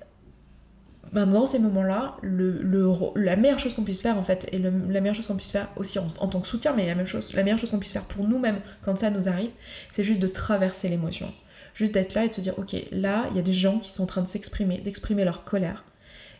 ben, 1.11 1.27
dans 1.27 1.45
ces 1.45 1.59
moments-là, 1.59 2.17
la 2.23 3.35
meilleure 3.35 3.59
chose 3.59 3.73
qu'on 3.73 3.83
puisse 3.83 4.01
faire 4.01 4.17
en 4.17 4.23
fait, 4.23 4.47
et 4.53 4.59
la 4.59 4.71
meilleure 4.71 5.13
chose 5.13 5.27
qu'on 5.27 5.35
puisse 5.35 5.51
faire 5.51 5.67
aussi 5.75 5.99
en, 5.99 6.07
tant 6.07 6.39
que 6.39 6.47
soutien, 6.47 6.73
mais 6.73 6.87
la 6.87 6.95
même 6.95 7.05
chose, 7.05 7.33
la 7.33 7.43
meilleure 7.43 7.59
chose 7.59 7.71
qu'on 7.71 7.79
puisse 7.79 7.91
faire 7.91 8.05
pour 8.05 8.27
nous-mêmes 8.27 8.61
quand 8.81 8.97
ça 8.97 9.09
nous 9.09 9.27
arrive, 9.27 9.51
c'est 9.91 10.03
juste 10.03 10.21
de 10.21 10.27
traverser 10.27 10.87
l'émotion. 10.87 11.31
Juste 11.73 11.93
d'être 11.93 12.13
là 12.13 12.25
et 12.25 12.29
de 12.29 12.33
se 12.33 12.41
dire, 12.41 12.57
ok, 12.57 12.75
là, 12.91 13.25
il 13.31 13.37
y 13.37 13.39
a 13.39 13.43
des 13.43 13.53
gens 13.53 13.79
qui 13.79 13.89
sont 13.89 14.03
en 14.03 14.05
train 14.05 14.21
de 14.21 14.27
s'exprimer, 14.27 14.79
d'exprimer 14.79 15.25
leur 15.25 15.43
colère, 15.43 15.83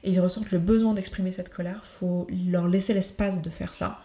et 0.03 0.11
ils 0.11 0.19
ressentent 0.19 0.51
le 0.51 0.59
besoin 0.59 0.93
d'exprimer 0.93 1.31
cette 1.31 1.49
colère, 1.49 1.83
faut 1.83 2.27
leur 2.29 2.67
laisser 2.67 2.93
l'espace 2.93 3.41
de 3.41 3.49
faire 3.49 3.73
ça. 3.73 3.99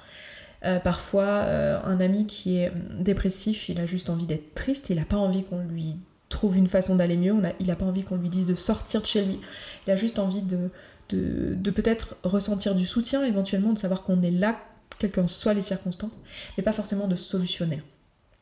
Euh, 0.65 0.79
parfois, 0.79 1.25
euh, 1.25 1.81
un 1.85 2.01
ami 2.01 2.27
qui 2.27 2.59
est 2.59 2.73
dépressif, 2.99 3.69
il 3.69 3.79
a 3.81 3.87
juste 3.87 4.11
envie 4.11 4.27
d'être 4.27 4.55
triste, 4.55 4.91
il 4.91 4.97
n'a 4.97 5.05
pas 5.05 5.17
envie 5.17 5.45
qu'on 5.45 5.61
lui 5.61 5.97
trouve 6.29 6.57
une 6.57 6.67
façon 6.67 6.97
d'aller 6.97 7.17
mieux. 7.17 7.35
il 7.61 7.67
n'a 7.67 7.77
pas 7.77 7.85
envie 7.85 8.03
qu'on 8.03 8.17
lui 8.17 8.29
dise 8.29 8.47
de 8.47 8.55
sortir 8.55 9.01
de 9.01 9.07
chez 9.07 9.25
lui. 9.25 9.41
Il 9.87 9.93
a 9.93 9.97
juste 9.97 10.19
envie 10.19 10.43
de, 10.43 10.71
de, 11.11 11.71
peut-être 11.71 12.17
ressentir 12.25 12.75
du 12.75 12.87
soutien, 12.87 13.25
éventuellement 13.25 13.73
de 13.73 13.79
savoir 13.79 14.03
qu'on 14.03 14.23
est 14.23 14.31
là, 14.31 14.59
quelles 14.99 15.11
que 15.11 15.27
soient 15.27 15.55
les 15.55 15.63
circonstances, 15.63 16.19
mais 16.57 16.65
pas 16.65 16.73
forcément 16.73 17.07
de 17.07 17.17
solutionner. 17.17 17.83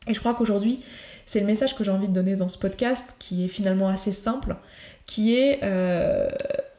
Et 0.07 0.15
je 0.15 0.21
crois 0.21 0.35
qu'aujourd'hui, 0.35 0.81
c'est 1.27 1.41
le 1.41 1.47
message 1.47 1.75
que 1.75 1.85
j'ai 1.85 1.91
envie 1.91 2.09
de 2.09 2.13
donner 2.13 2.37
dans 2.37 2.49
ce 2.49 2.59
podcast, 2.59 3.17
qui 3.19 3.45
est 3.45 3.49
finalement 3.49 3.89
assez 3.89 4.13
simple, 4.13 4.57
qui 5.07 5.35
est 5.37 5.61
euh, 5.63 6.29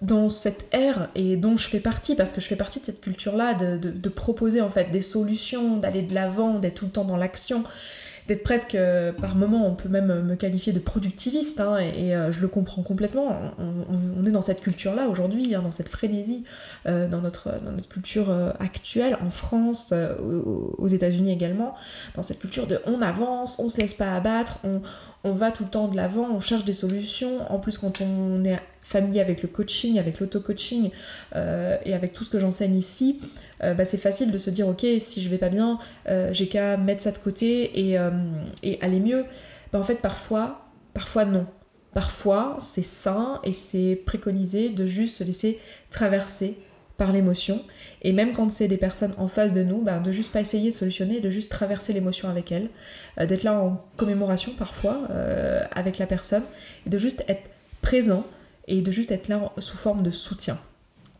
dans 0.01 0.29
cette 0.29 0.67
ère 0.73 1.09
et 1.15 1.35
dont 1.35 1.57
je 1.57 1.67
fais 1.67 1.79
partie, 1.79 2.15
parce 2.15 2.31
que 2.31 2.41
je 2.41 2.47
fais 2.47 2.55
partie 2.55 2.79
de 2.79 2.85
cette 2.85 3.01
culture-là, 3.01 3.55
de, 3.55 3.77
de, 3.77 4.09
proposer 4.09 4.61
en 4.61 4.69
fait 4.69 4.91
des 4.91 5.01
solutions, 5.01 5.77
d'aller 5.77 6.03
de 6.03 6.13
l'avant, 6.13 6.59
d'être 6.59 6.75
tout 6.75 6.85
le 6.85 6.91
temps 6.91 7.05
dans 7.05 7.17
l'action, 7.17 7.63
d'être 8.27 8.43
presque, 8.43 8.75
euh, 8.75 9.11
par 9.11 9.35
moment, 9.35 9.67
on 9.67 9.75
peut 9.75 9.89
même 9.89 10.23
me 10.23 10.35
qualifier 10.35 10.73
de 10.73 10.79
productiviste, 10.79 11.59
hein, 11.59 11.77
et, 11.77 12.15
euh, 12.15 12.31
je 12.31 12.41
le 12.41 12.47
comprends 12.47 12.81
complètement. 12.81 13.35
On, 13.59 14.25
est 14.25 14.31
dans 14.31 14.41
cette 14.41 14.61
culture-là 14.61 15.07
aujourd'hui, 15.07 15.53
hein, 15.53 15.61
dans 15.61 15.71
cette 15.71 15.89
frénésie, 15.89 16.43
euh, 16.87 17.07
dans, 17.07 17.21
notre, 17.21 17.49
culture 17.89 18.31
actuelle, 18.59 19.17
en 19.23 19.29
France, 19.29 19.93
aux, 20.77 20.87
États-Unis 20.87 21.31
également, 21.31 21.75
dans 22.15 22.23
cette 22.23 22.39
culture 22.39 22.67
de 22.67 22.79
on 22.85 23.01
avance, 23.01 23.59
on 23.59 23.69
se 23.69 23.77
laisse 23.77 23.93
pas 23.93 24.15
abattre, 24.15 24.59
on, 24.63 24.81
on 25.23 25.33
va 25.33 25.51
tout 25.51 25.63
le 25.63 25.69
temps 25.69 25.87
de 25.87 25.95
l'avant, 25.95 26.27
on 26.31 26.39
cherche 26.39 26.63
des 26.63 26.73
solutions. 26.73 27.51
En 27.51 27.59
plus, 27.59 27.77
quand 27.77 28.01
on 28.01 28.43
est 28.43 28.59
familier 28.85 29.19
avec 29.19 29.41
le 29.41 29.47
coaching, 29.47 29.97
avec 29.97 30.19
l'auto-coaching 30.19 30.91
et 31.33 31.93
avec 31.93 32.13
tout 32.13 32.23
ce 32.23 32.29
que 32.29 32.39
j'enseigne 32.39 32.75
ici, 32.75 33.19
euh, 33.63 33.73
bah, 33.73 33.85
c'est 33.85 33.97
facile 33.97 34.31
de 34.31 34.37
se 34.37 34.49
dire 34.49 34.67
ok 34.67 34.85
si 34.99 35.21
je 35.21 35.29
vais 35.29 35.37
pas 35.37 35.49
bien 35.49 35.79
euh, 36.09 36.33
j'ai 36.33 36.47
qu'à 36.47 36.77
mettre 36.77 37.01
ça 37.01 37.11
de 37.11 37.17
côté 37.17 37.89
et, 37.89 37.97
euh, 37.97 38.11
aller 38.81 38.99
mieux. 38.99 39.25
Bah, 39.71 39.79
en 39.79 39.83
fait 39.83 39.95
parfois 39.95 40.65
parfois 40.93 41.25
non. 41.25 41.45
Parfois 41.93 42.57
c'est 42.59 42.83
sain 42.83 43.39
et 43.43 43.53
c'est 43.53 43.95
préconisé 44.05 44.69
de 44.69 44.85
juste 44.85 45.17
se 45.17 45.23
laisser 45.23 45.59
traverser 45.89 46.57
par 46.97 47.11
l'émotion. 47.11 47.61
Et 48.03 48.13
même 48.13 48.33
quand 48.33 48.49
c'est 48.49 48.67
des 48.67 48.77
personnes 48.77 49.13
en 49.17 49.27
face 49.27 49.53
de 49.53 49.63
nous 49.63 49.81
bah, 49.81 49.99
de 49.99 50.11
juste 50.11 50.31
pas 50.31 50.41
essayer 50.41 50.71
de 50.71 50.75
solutionner 50.75 51.21
de 51.21 51.29
juste 51.29 51.49
traverser 51.49 51.93
l'émotion 51.93 52.29
avec 52.29 52.51
elles 52.51 52.69
d'être 53.17 53.43
là 53.43 53.53
en 53.53 53.85
commémoration 53.95 54.51
parfois 54.57 55.07
avec 55.73 55.97
la 55.97 56.07
personne 56.07 56.43
et 56.85 56.89
de 56.89 56.97
juste 56.97 57.23
être 57.27 57.49
présent 57.81 58.25
et 58.67 58.81
de 58.81 58.91
juste 58.91 59.11
être 59.11 59.27
là 59.27 59.51
sous 59.59 59.77
forme 59.77 60.01
de 60.01 60.11
soutien 60.11 60.57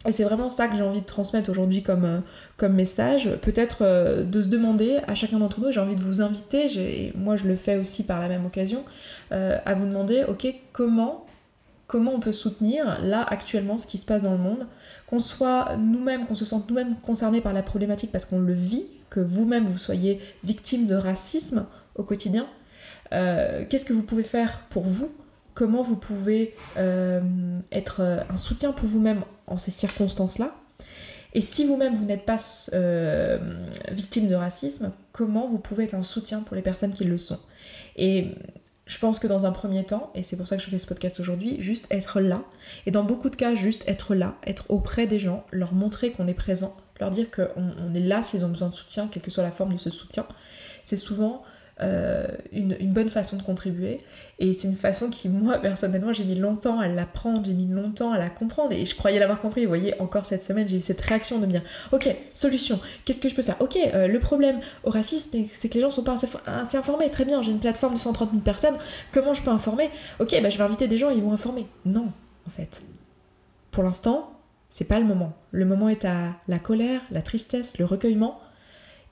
et 0.08 0.12
c'est 0.12 0.24
vraiment 0.24 0.48
ça 0.48 0.68
que 0.68 0.75
j'ai 0.75 0.84
envie 0.84 1.02
de 1.02 1.06
transmettre 1.06 1.50
aujourd'hui 1.50 1.82
comme, 1.82 2.06
euh, 2.06 2.20
comme 2.58 2.74
message. 2.74 3.30
Peut-être 3.42 3.80
euh, 3.82 4.24
de 4.24 4.42
se 4.42 4.48
demander 4.48 5.00
à 5.08 5.16
chacun 5.16 5.40
d'entre 5.40 5.60
nous, 5.60 5.72
j'ai 5.72 5.80
envie 5.80 5.96
de 5.96 6.04
vous 6.04 6.22
inviter, 6.22 7.12
moi 7.16 7.38
je 7.38 7.46
le 7.46 7.56
fais 7.56 7.78
aussi 7.78 8.04
par 8.04 8.20
la 8.20 8.28
même 8.28 8.46
occasion, 8.46 8.84
euh, 9.32 9.58
à 9.66 9.74
vous 9.74 9.86
demander, 9.86 10.24
ok, 10.28 10.48
comment, 10.74 11.25
comment 11.88 12.14
on 12.14 12.20
peut 12.20 12.32
soutenir 12.32 13.00
là 13.04 13.25
actuellement 13.28 13.78
ce 13.78 13.88
qui 13.88 13.98
se 13.98 14.06
passe 14.06 14.22
dans 14.22 14.34
le 14.34 14.38
monde, 14.38 14.68
qu'on 15.08 15.20
soit 15.20 15.75
nous-mêmes, 15.78 16.25
qu'on 16.25 16.36
se 16.36 16.46
sente 16.46 16.70
nous-mêmes 16.70 16.96
concernés 16.98 17.42
par 17.42 17.54
la 17.54 17.64
problématique 17.64 18.12
parce 18.12 18.25
qu'on 18.25 18.40
le 18.40 18.54
vit, 18.54 18.86
que 19.10 19.20
vous-même 19.20 19.66
vous 19.66 19.78
soyez 19.78 20.20
victime 20.44 20.86
de 20.88 20.96
racisme 20.96 21.66
au 21.96 22.04
quotidien. 22.04 22.48
Qu'est-ce 23.12 23.86
que 23.86 23.94
vous 23.94 24.04
pouvez 24.04 24.24
faire 24.24 24.64
pour 24.70 24.84
vous 24.84 25.10
comment 25.56 25.82
vous 25.82 25.96
pouvez 25.96 26.54
euh, 26.78 27.22
être 27.72 28.02
euh, 28.02 28.20
un 28.30 28.38
soutien 28.38 28.74
pour 28.74 28.88
vous-même 28.88 29.24
en 29.48 29.58
ces 29.58 29.72
circonstances-là. 29.72 30.54
Et 31.34 31.42
si 31.42 31.66
vous-même 31.66 31.94
vous, 31.94 32.06
n'êtes 32.06 32.26
pas 32.26 32.38
euh, 32.74 33.40
victime 33.92 34.28
de 34.28 34.36
racisme, 34.36 34.92
comment 35.12 35.48
vous 35.48 35.58
pouvez 35.58 35.86
être 35.86 35.96
un 35.96 36.04
soutien 36.04 36.42
pour 36.42 36.56
les 36.56 36.62
personnes 36.62 36.94
qui 36.94 37.04
le 37.04 37.18
sont. 37.18 37.40
Et 37.96 38.36
je 38.86 39.00
pense 39.00 39.20
que 39.20 39.28
dans 39.28 39.46
un 39.46 39.52
premier 39.52 39.84
temps, 39.84 40.12
et 40.14 40.22
c'est 40.22 40.38
pour 40.38 40.48
ça 40.48 40.56
que 40.56 40.64
je 40.64 40.70
fais 40.70 40.80
ce 40.80 40.86
podcast 40.88 41.20
aujourd'hui, 41.20 41.60
juste 41.60 41.88
être 41.90 42.22
là, 42.22 42.44
et 42.86 42.92
dans 42.92 43.04
beaucoup 43.04 43.30
de 43.30 43.36
cas, 43.36 43.56
juste 43.56 43.84
être 43.88 44.16
là, 44.16 44.36
être 44.46 44.66
auprès 44.70 45.08
des 45.08 45.20
gens, 45.20 45.46
leur 45.52 45.74
montrer 45.74 46.12
qu'on 46.12 46.28
est 46.28 46.34
présent, 46.34 46.76
leur 47.00 47.10
dire 47.10 47.28
qu'on 47.32 47.94
est 47.94 48.00
là 48.00 48.22
s'ils 48.22 48.46
ont 48.46 48.50
besoin 48.50 48.70
de 48.70 48.76
soutien, 48.76 49.10
quelle 49.12 49.24
que 49.24 49.32
soit 49.32 49.44
la 49.44 49.52
forme 49.52 49.74
de 49.74 49.80
ce 49.80 49.90
soutien, 49.90 50.26
c'est 50.84 50.96
souvent 50.96 51.44
euh, 51.82 52.25
une, 52.53 52.94
bonne 52.94 53.10
façon 53.10 53.36
de 53.36 53.41
contribuer. 53.41 54.00
Et 54.39 54.53
c'est 54.53 54.67
une 54.67 54.75
façon 54.75 55.10
qui, 55.10 55.27
moi, 55.27 55.58
personnellement, 55.60 56.13
j'ai 56.13 56.24
mis 56.24 56.36
longtemps 56.36 56.79
à 56.79 56.88
l'apprendre, 56.88 57.44
j'ai 57.46 57.53
mis 57.53 57.67
longtemps 57.67 58.12
à 58.12 58.17
la 58.17 58.29
comprendre. 58.29 58.72
Et 58.72 58.86
je 58.86 58.96
croyais 58.96 59.20
l'avoir 59.20 59.41
compris. 59.41 59.63
Vous 59.63 59.70
voyez, 59.70 60.00
encore 60.00 60.25
cette 60.25 60.44
semaine, 60.44 60.67
j'ai 60.67 60.77
eu 60.77 60.82
cette 60.82 61.01
réaction 61.01 61.39
de 61.39 61.46
me 61.46 61.51
dire 61.51 61.63
Ok, 61.91 62.13
solution, 62.34 62.79
qu'est-ce 63.03 63.20
que 63.20 63.27
je 63.27 63.36
peux 63.36 63.41
faire? 63.41 63.58
Ok, 63.60 63.77
euh, 63.77 64.08
le 64.08 64.20
problème 64.20 64.60
au 64.84 64.89
racisme, 64.89 65.38
c'est 65.48 65.70
que 65.70 65.75
les 65.75 65.82
gens 65.82 65.89
sont 65.89 66.03
pas 66.03 66.15
assez, 66.46 66.77
informés. 66.77 67.10
Très 67.10 67.25
bien, 67.25 67.41
j'ai 67.41 67.51
une 67.51 67.60
plateforme 67.60 67.96
de 67.96 68.00
130 68.00 68.32
000 68.32 68.41
personnes. 68.41 68.77
Comment 69.12 69.34
je 69.34 69.41
peux 69.41 69.51
informer? 69.51 69.89
Ok, 70.20 70.36
bah, 70.41 70.50
je 70.50 70.58
vais 70.58 70.63
inviter 70.63 70.88
des 70.88 70.98
gens, 70.98 71.10
ils 71.10 71.22
vont 71.22 71.34
informer. 71.34 71.65
Non, 71.86 72.12
en 72.48 72.50
fait. 72.50 72.82
Pour 73.72 73.84
l'instant, 73.84 74.32
c'est 74.70 74.86
pas 74.86 75.00
le 75.00 75.05
moment. 75.05 75.34
Le 75.51 75.65
moment 75.65 75.89
est 75.89 76.05
à 76.05 76.36
la 76.48 76.60
colère, 76.60 77.01
la 77.12 77.22
tristesse, 77.22 77.77
le 77.77 77.86
recueillement. 77.86 78.39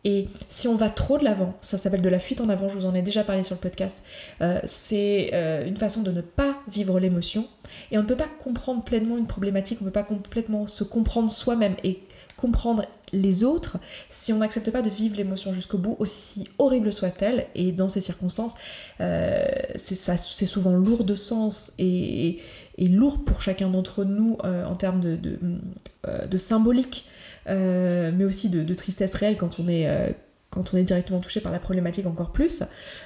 Et 0.06 0.28
si 0.50 0.68
on 0.68 0.76
va 0.76 0.90
trop 0.90 1.18
de 1.18 1.24
l'avant, 1.24 1.54
ça 1.62 1.78
s'appelle 1.78 2.02
de 2.02 2.10
la 2.10 2.20
fuite 2.20 2.42
en 2.42 2.50
avant, 2.50 2.68
je 2.68 2.76
vous 2.76 2.86
en 2.86 2.94
ai 2.94 3.02
déjà 3.02 3.24
parlé 3.24 3.44
sur 3.44 3.56
le 3.56 3.62
podcast, 3.62 4.04
euh, 4.42 4.60
c'est 4.66 5.30
euh, 5.34 5.66
une 5.66 5.78
façon 5.78 6.02
de 6.02 6.12
ne 6.12 6.22
pas 6.22 6.58
vivre 6.68 7.00
l'émotion. 7.00 7.48
Et 7.92 7.98
on 7.98 8.02
ne 8.02 8.08
peut 8.08 8.18
pas 8.18 8.28
comprendre 8.44 8.84
pleinement 8.84 9.18
une 9.18 9.28
problématique, 9.28 9.78
on 9.82 9.86
ne 9.86 9.90
peut 9.90 9.94
pas 9.94 10.04
complètement 10.04 10.68
se 10.68 10.84
comprendre 10.84 11.32
soi-même 11.32 11.76
et 11.84 12.02
comprendre 12.36 12.86
les 13.14 13.44
autres 13.46 13.78
si 14.10 14.34
on 14.34 14.40
n'accepte 14.40 14.70
pas 14.72 14.82
de 14.82 14.90
vivre 14.90 15.16
l'émotion 15.16 15.54
jusqu'au 15.54 15.78
bout, 15.78 15.96
aussi 16.00 16.46
horrible 16.58 16.92
soit-elle. 16.92 17.48
Et 17.56 17.72
dans 17.72 17.88
ces 17.88 18.02
circonstances, 18.02 18.56
euh, 19.00 19.46
c'est 19.76 20.46
souvent 20.46 20.74
lourd 20.74 21.06
de 21.06 21.16
sens 21.16 21.72
et, 21.80 22.40
lourd 22.78 23.24
pour 23.24 23.42
chacun 23.42 23.70
d'entre 23.70 24.04
nous 24.04 24.38
en 24.44 24.76
termes 24.76 25.00
de, 25.00 25.18
de 25.18 26.38
symbolique. 26.38 27.06
Euh, 27.48 28.12
mais 28.16 28.24
aussi 28.24 28.50
de, 28.50 28.74
tristesse 28.74 29.14
réelle 29.16 29.38
quand 29.38 29.60
on 29.60 29.68
est 29.68 29.90
euh, 29.90 30.10
quand 30.50 30.74
on 30.74 30.78
est 30.78 30.84
directement 30.84 31.20
touché 31.20 31.40
par 31.40 31.52
la 31.52 31.58
problématique 31.58 32.06
encore 32.06 32.32
plus, 32.32 32.62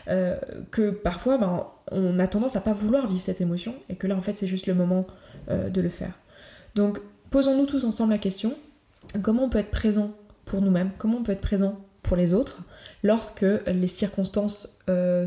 euh, 0.09 0.37
que 0.69 0.89
parfois 0.89 1.37
ben, 1.37 1.65
on 1.91 2.19
a 2.19 2.27
tendance 2.27 2.57
à 2.57 2.61
pas 2.61 2.73
vouloir 2.73 3.07
vivre 3.07 3.21
cette 3.21 3.39
émotion 3.39 3.73
et 3.87 3.95
que 3.95 4.05
là 4.05 4.17
en 4.17 4.21
fait 4.21 4.33
c'est 4.33 4.47
juste 4.47 4.67
le 4.67 4.73
moment 4.73 5.07
de 5.49 5.79
le 5.79 5.87
faire. 5.87 6.11
Donc 6.75 6.99
posons-nous 7.29 7.65
tous 7.65 7.85
ensemble 7.85 8.11
la 8.11 8.17
question, 8.17 8.53
comment 9.21 9.45
on 9.45 9.49
peut 9.49 9.59
être 9.59 9.71
présent 9.71 10.11
pour 10.43 10.61
nous-mêmes, 10.61 10.91
comment 10.97 11.19
on 11.19 11.23
peut 11.23 11.31
être 11.31 11.39
présent 11.39 11.79
pour 12.03 12.17
les 12.17 12.33
autres 12.33 12.59
lorsque 13.01 13.45
les 13.65 13.87
circonstances 13.87 14.77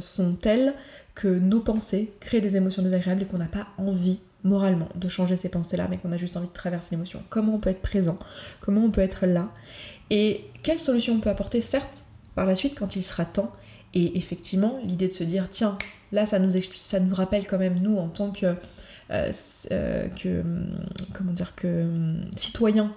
sont 0.01 0.35
telles 0.35 0.75
que 1.15 1.29
nos 1.29 1.61
pensées 1.61 2.13
créent 2.21 2.43
des 2.43 2.57
émotions 2.57 2.83
désagréables 2.83 3.23
et 3.23 3.25
qu'on 3.25 3.39
n'a 3.39 3.47
pas 3.47 3.69
envie 3.79 4.21
moralement 4.45 4.89
de 4.95 5.09
changer 5.09 5.37
ces 5.37 5.49
pensées-là, 5.49 5.87
mais 5.89 5.99
qu'on 5.99 6.13
a 6.13 6.17
juste 6.17 6.37
envie 6.37 6.49
de 6.49 6.53
traverser 6.53 6.89
l'émotion. 6.93 7.23
Comment 7.29 7.55
on 7.55 7.59
peut 7.59 7.71
être 7.71 7.83
présent? 7.83 8.19
Comment 8.61 8.83
on 8.83 8.91
peut 8.91 9.01
être 9.01 9.27
là? 9.27 9.49
Et 10.11 10.45
quelle 10.63 10.81
solution 10.81 11.15
on 11.15 11.21
peut 11.21 11.31
apporter, 11.31 11.61
certes, 11.61 12.05
par 12.35 12.47
la 12.47 12.55
suite 12.55 12.75
quand 12.75 12.97
il 12.97 13.03
sera 13.03 13.25
temps? 13.25 13.53
Et 13.95 14.17
effectivement, 14.19 14.79
l'idée 14.85 15.09
de 15.09 15.13
se 15.13 15.25
dire, 15.25 15.49
tiens, 15.49 15.77
là, 16.13 16.27
ça 16.27 16.39
nous, 16.39 16.51
ça 16.75 17.01
nous 17.01 17.15
rappelle 17.15 17.47
quand 17.47 17.59
même, 17.59 17.81
nous, 17.81 17.97
en 17.97 18.09
tant 18.09 18.31
que, 18.31 18.55
euh, 19.11 19.33
euh, 19.73 20.09
que 20.09 20.45
comment 21.13 21.33
dire, 21.33 21.55
que 21.55 22.15
citoyens, 22.37 22.95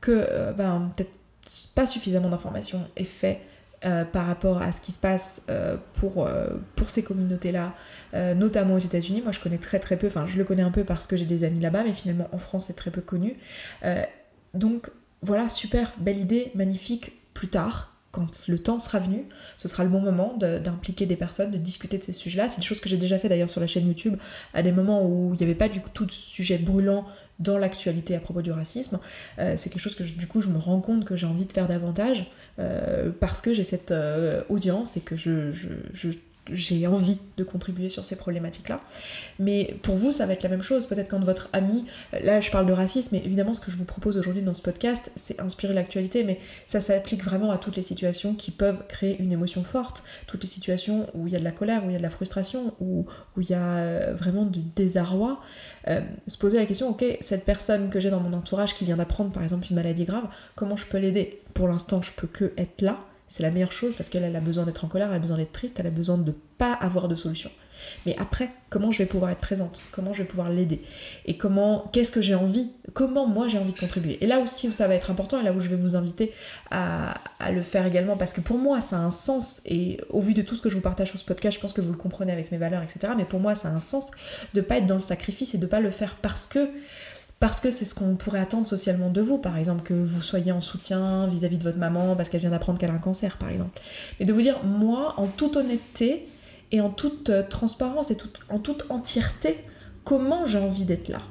que 0.00 0.26
euh, 0.30 0.52
ben, 0.52 0.90
peut-être 0.96 1.12
pas 1.74 1.86
suffisamment 1.86 2.28
d'informations 2.28 2.84
est 2.96 3.04
fait 3.04 3.40
euh, 3.86 4.04
par 4.04 4.26
rapport 4.26 4.62
à 4.62 4.72
ce 4.72 4.80
qui 4.80 4.90
se 4.90 4.98
passe 4.98 5.42
euh, 5.48 5.76
pour, 5.92 6.26
euh, 6.26 6.48
pour 6.74 6.90
ces 6.90 7.04
communautés-là, 7.04 7.74
notamment 8.34 8.74
aux 8.74 8.78
États-Unis. 8.78 9.20
Moi, 9.22 9.30
je 9.32 9.40
connais 9.40 9.58
très 9.58 9.78
très 9.78 9.96
peu, 9.96 10.06
enfin, 10.06 10.26
je 10.26 10.38
le 10.38 10.44
connais 10.44 10.62
un 10.62 10.70
peu 10.70 10.84
parce 10.84 11.06
que 11.06 11.16
j'ai 11.16 11.26
des 11.26 11.44
amis 11.44 11.60
là-bas, 11.60 11.84
mais 11.84 11.92
finalement, 11.92 12.28
en 12.32 12.38
France, 12.38 12.64
c'est 12.66 12.76
très 12.76 12.90
peu 12.90 13.02
connu. 13.02 13.36
donc, 14.54 14.90
voilà, 15.22 15.48
super, 15.48 15.92
belle 15.98 16.18
idée, 16.18 16.50
magnifique. 16.54 17.12
Plus 17.34 17.48
tard, 17.48 17.95
quand 18.16 18.48
le 18.48 18.58
temps 18.58 18.78
sera 18.78 18.98
venu, 18.98 19.26
ce 19.56 19.68
sera 19.68 19.84
le 19.84 19.90
bon 19.90 20.00
moment 20.00 20.36
d'impliquer 20.36 21.06
des 21.06 21.16
personnes, 21.16 21.50
de 21.50 21.58
discuter 21.58 21.98
de 21.98 22.02
ces 22.02 22.12
sujets-là. 22.12 22.48
C'est 22.48 22.60
des 22.60 22.66
choses 22.66 22.80
que 22.80 22.88
j'ai 22.88 22.96
déjà 22.96 23.18
fait 23.18 23.28
d'ailleurs 23.28 23.50
sur 23.50 23.60
la 23.60 23.66
chaîne 23.66 23.86
YouTube, 23.86 24.16
à 24.54 24.62
des 24.62 24.72
moments 24.72 25.06
où 25.06 25.34
il 25.34 25.36
n'y 25.36 25.44
avait 25.44 25.54
pas 25.54 25.68
du 25.68 25.80
tout 25.94 26.06
de 26.06 26.10
sujet 26.10 26.58
brûlant 26.58 27.06
dans 27.38 27.58
l'actualité 27.58 28.16
à 28.16 28.20
propos 28.20 28.40
du 28.40 28.50
racisme. 28.50 28.98
c'est 29.36 29.68
quelque 29.68 29.78
chose 29.78 29.94
que 29.94 30.02
du 30.02 30.26
coup 30.26 30.40
je 30.40 30.48
me 30.48 30.56
rends 30.58 30.80
compte 30.80 31.04
que 31.04 31.16
j'ai 31.16 31.26
envie 31.26 31.44
de 31.44 31.52
faire 31.52 31.68
davantage. 31.68 32.26
Euh, 32.58 33.10
parce 33.20 33.42
que 33.42 33.52
j'ai 33.52 33.64
cette 33.64 33.90
euh, 33.90 34.42
audience 34.48 34.96
et 34.96 35.00
que 35.00 35.14
je, 35.14 35.50
j'ai 36.52 36.86
envie 36.86 37.18
de 37.36 37.44
contribuer 37.44 37.88
sur 37.88 38.04
ces 38.04 38.16
problématiques-là. 38.16 38.80
Mais 39.38 39.76
pour 39.82 39.96
vous, 39.96 40.12
ça 40.12 40.26
va 40.26 40.32
être 40.32 40.42
la 40.42 40.48
même 40.48 40.62
chose. 40.62 40.86
Peut-être 40.86 41.08
quand 41.08 41.20
votre 41.20 41.48
ami, 41.52 41.84
là 42.12 42.40
je 42.40 42.50
parle 42.50 42.66
de 42.66 42.72
racisme, 42.72 43.10
mais 43.12 43.22
évidemment 43.24 43.54
ce 43.54 43.60
que 43.60 43.70
je 43.70 43.76
vous 43.76 43.84
propose 43.84 44.16
aujourd'hui 44.16 44.42
dans 44.42 44.54
ce 44.54 44.62
podcast, 44.62 45.10
c'est 45.14 45.40
inspirer 45.40 45.74
l'actualité, 45.74 46.24
mais 46.24 46.38
ça 46.66 46.80
s'applique 46.80 47.24
vraiment 47.24 47.50
à 47.50 47.58
toutes 47.58 47.76
les 47.76 47.82
situations 47.82 48.34
qui 48.34 48.50
peuvent 48.50 48.86
créer 48.88 49.20
une 49.20 49.32
émotion 49.32 49.64
forte, 49.64 50.04
toutes 50.26 50.42
les 50.42 50.48
situations 50.48 51.08
où 51.14 51.26
il 51.26 51.32
y 51.32 51.36
a 51.36 51.38
de 51.38 51.44
la 51.44 51.52
colère, 51.52 51.84
où 51.84 51.90
il 51.90 51.92
y 51.92 51.96
a 51.96 51.98
de 51.98 52.02
la 52.02 52.10
frustration, 52.10 52.74
où, 52.80 53.06
où 53.36 53.40
il 53.40 53.50
y 53.50 53.54
a 53.54 54.12
vraiment 54.12 54.44
du 54.44 54.60
désarroi. 54.60 55.40
se 56.26 56.38
poser 56.38 56.58
la 56.58 56.66
question, 56.66 56.90
ok, 56.90 57.04
cette 57.20 57.44
personne 57.44 57.90
que 57.90 58.00
j'ai 58.00 58.10
dans 58.10 58.20
mon 58.20 58.32
entourage 58.32 58.74
qui 58.74 58.84
vient 58.84 58.96
d'apprendre 58.96 59.30
par 59.30 59.42
exemple 59.42 59.66
une 59.68 59.76
maladie 59.76 60.04
grave, 60.04 60.24
comment 60.54 60.76
je 60.76 60.86
peux 60.86 60.98
l'aider? 60.98 61.40
Pour 61.54 61.68
l'instant, 61.68 62.02
je 62.02 62.12
peux 62.12 62.26
que 62.26 62.52
être 62.56 62.82
là, 62.82 62.98
C'est 63.26 63.42
la 63.42 63.50
meilleure 63.50 63.72
chose 63.72 63.96
parce 63.96 64.08
qu'elle 64.08 64.36
a 64.36 64.40
besoin 64.40 64.64
d'être 64.64 64.84
en 64.84 64.88
colère, 64.88 65.08
elle 65.10 65.16
a 65.16 65.18
besoin 65.18 65.36
d'être 65.36 65.52
triste, 65.52 65.80
elle 65.80 65.86
a 65.86 65.90
besoin 65.90 66.16
de 66.16 66.30
ne 66.30 66.36
pas 66.58 66.72
avoir 66.72 67.08
de 67.08 67.16
solution. 67.16 67.50
Mais 68.04 68.16
après, 68.18 68.50
comment 68.70 68.90
je 68.90 68.98
vais 68.98 69.06
pouvoir 69.06 69.30
être 69.30 69.40
présente? 69.40 69.82
Comment 69.90 70.12
je 70.12 70.18
vais 70.18 70.28
pouvoir 70.28 70.50
l'aider? 70.50 70.82
Et 71.26 71.36
comment, 71.36 71.90
qu'est-ce 71.92 72.12
que 72.12 72.20
j'ai 72.20 72.34
envie? 72.34 72.70
Comment 72.94 73.26
moi 73.26 73.48
j'ai 73.48 73.58
envie 73.58 73.72
de 73.72 73.78
contribuer? 73.78 74.18
Et 74.22 74.26
là 74.26 74.38
aussi 74.38 74.68
où 74.68 74.72
ça 74.72 74.88
va 74.88 74.94
être 74.94 75.10
important, 75.10 75.40
et 75.40 75.44
là 75.44 75.52
où 75.52 75.60
je 75.60 75.68
vais 75.68 75.76
vous 75.76 75.96
inviter 75.96 76.32
à, 76.70 77.14
le 77.52 77.62
faire 77.62 77.86
également, 77.86 78.16
parce 78.16 78.32
que 78.32 78.40
pour 78.40 78.58
moi 78.58 78.80
ça 78.80 78.96
a 78.96 79.00
un 79.00 79.10
sens, 79.10 79.62
et 79.66 79.98
au 80.10 80.20
vu 80.20 80.34
de 80.34 80.42
tout 80.42 80.56
ce 80.56 80.62
que 80.62 80.68
je 80.68 80.76
vous 80.76 80.80
partage 80.82 81.08
sur 81.08 81.18
ce 81.18 81.24
podcast, 81.24 81.56
je 81.56 81.60
pense 81.60 81.72
que 81.72 81.80
vous 81.80 81.92
le 81.92 81.98
comprenez 81.98 82.32
avec 82.32 82.50
mes 82.52 82.58
valeurs, 82.58 82.82
etc. 82.82 83.12
Mais 83.16 83.24
pour 83.24 83.40
moi 83.40 83.54
ça 83.54 83.68
a 83.68 83.72
un 83.72 83.80
sens 83.80 84.10
de 84.54 84.60
pas 84.60 84.78
être 84.78 84.86
dans 84.86 84.94
le 84.94 85.00
sacrifice 85.00 85.54
et 85.54 85.58
de 85.58 85.66
pas 85.66 85.80
le 85.80 85.90
faire 85.90 86.16
parce 86.16 86.46
que 86.46 86.70
parce 87.38 87.60
que 87.60 87.70
c'est 87.70 87.84
ce 87.84 87.94
qu'on 87.94 88.16
pourrait 88.16 88.40
attendre 88.40 88.66
socialement 88.66 89.10
de 89.10 89.20
vous, 89.20 89.38
par 89.38 89.58
exemple, 89.58 89.82
que 89.82 89.94
vous 89.94 90.22
soyez 90.22 90.52
en 90.52 90.60
soutien 90.60 91.26
vis-à-vis 91.26 91.56
-vis 91.56 91.58
de 91.58 91.64
votre 91.64 91.78
maman 91.78 92.16
parce 92.16 92.28
qu'elle 92.28 92.40
vient 92.40 92.50
d'apprendre 92.50 92.78
qu'elle 92.78 92.90
a 92.90 92.94
un 92.94 92.98
cancer, 92.98 93.36
par 93.36 93.50
exemple. 93.50 93.78
Mais 94.18 94.26
de 94.26 94.32
vous 94.32 94.40
dire, 94.40 94.62
moi, 94.64 95.14
en 95.18 95.26
toute 95.26 95.56
honnêteté, 95.56 96.28
et 96.72 96.80
en 96.80 96.90
toute 96.90 97.30
euh, 97.30 97.42
transparence 97.48 98.10
et 98.10 98.16
en 98.48 98.58
toute 98.58 98.86
entièreté 98.88 99.56
comment 100.04 100.44
j'ai 100.44 100.58
envie 100.58 100.84
d'être 100.84 101.08
là? 101.08 101.22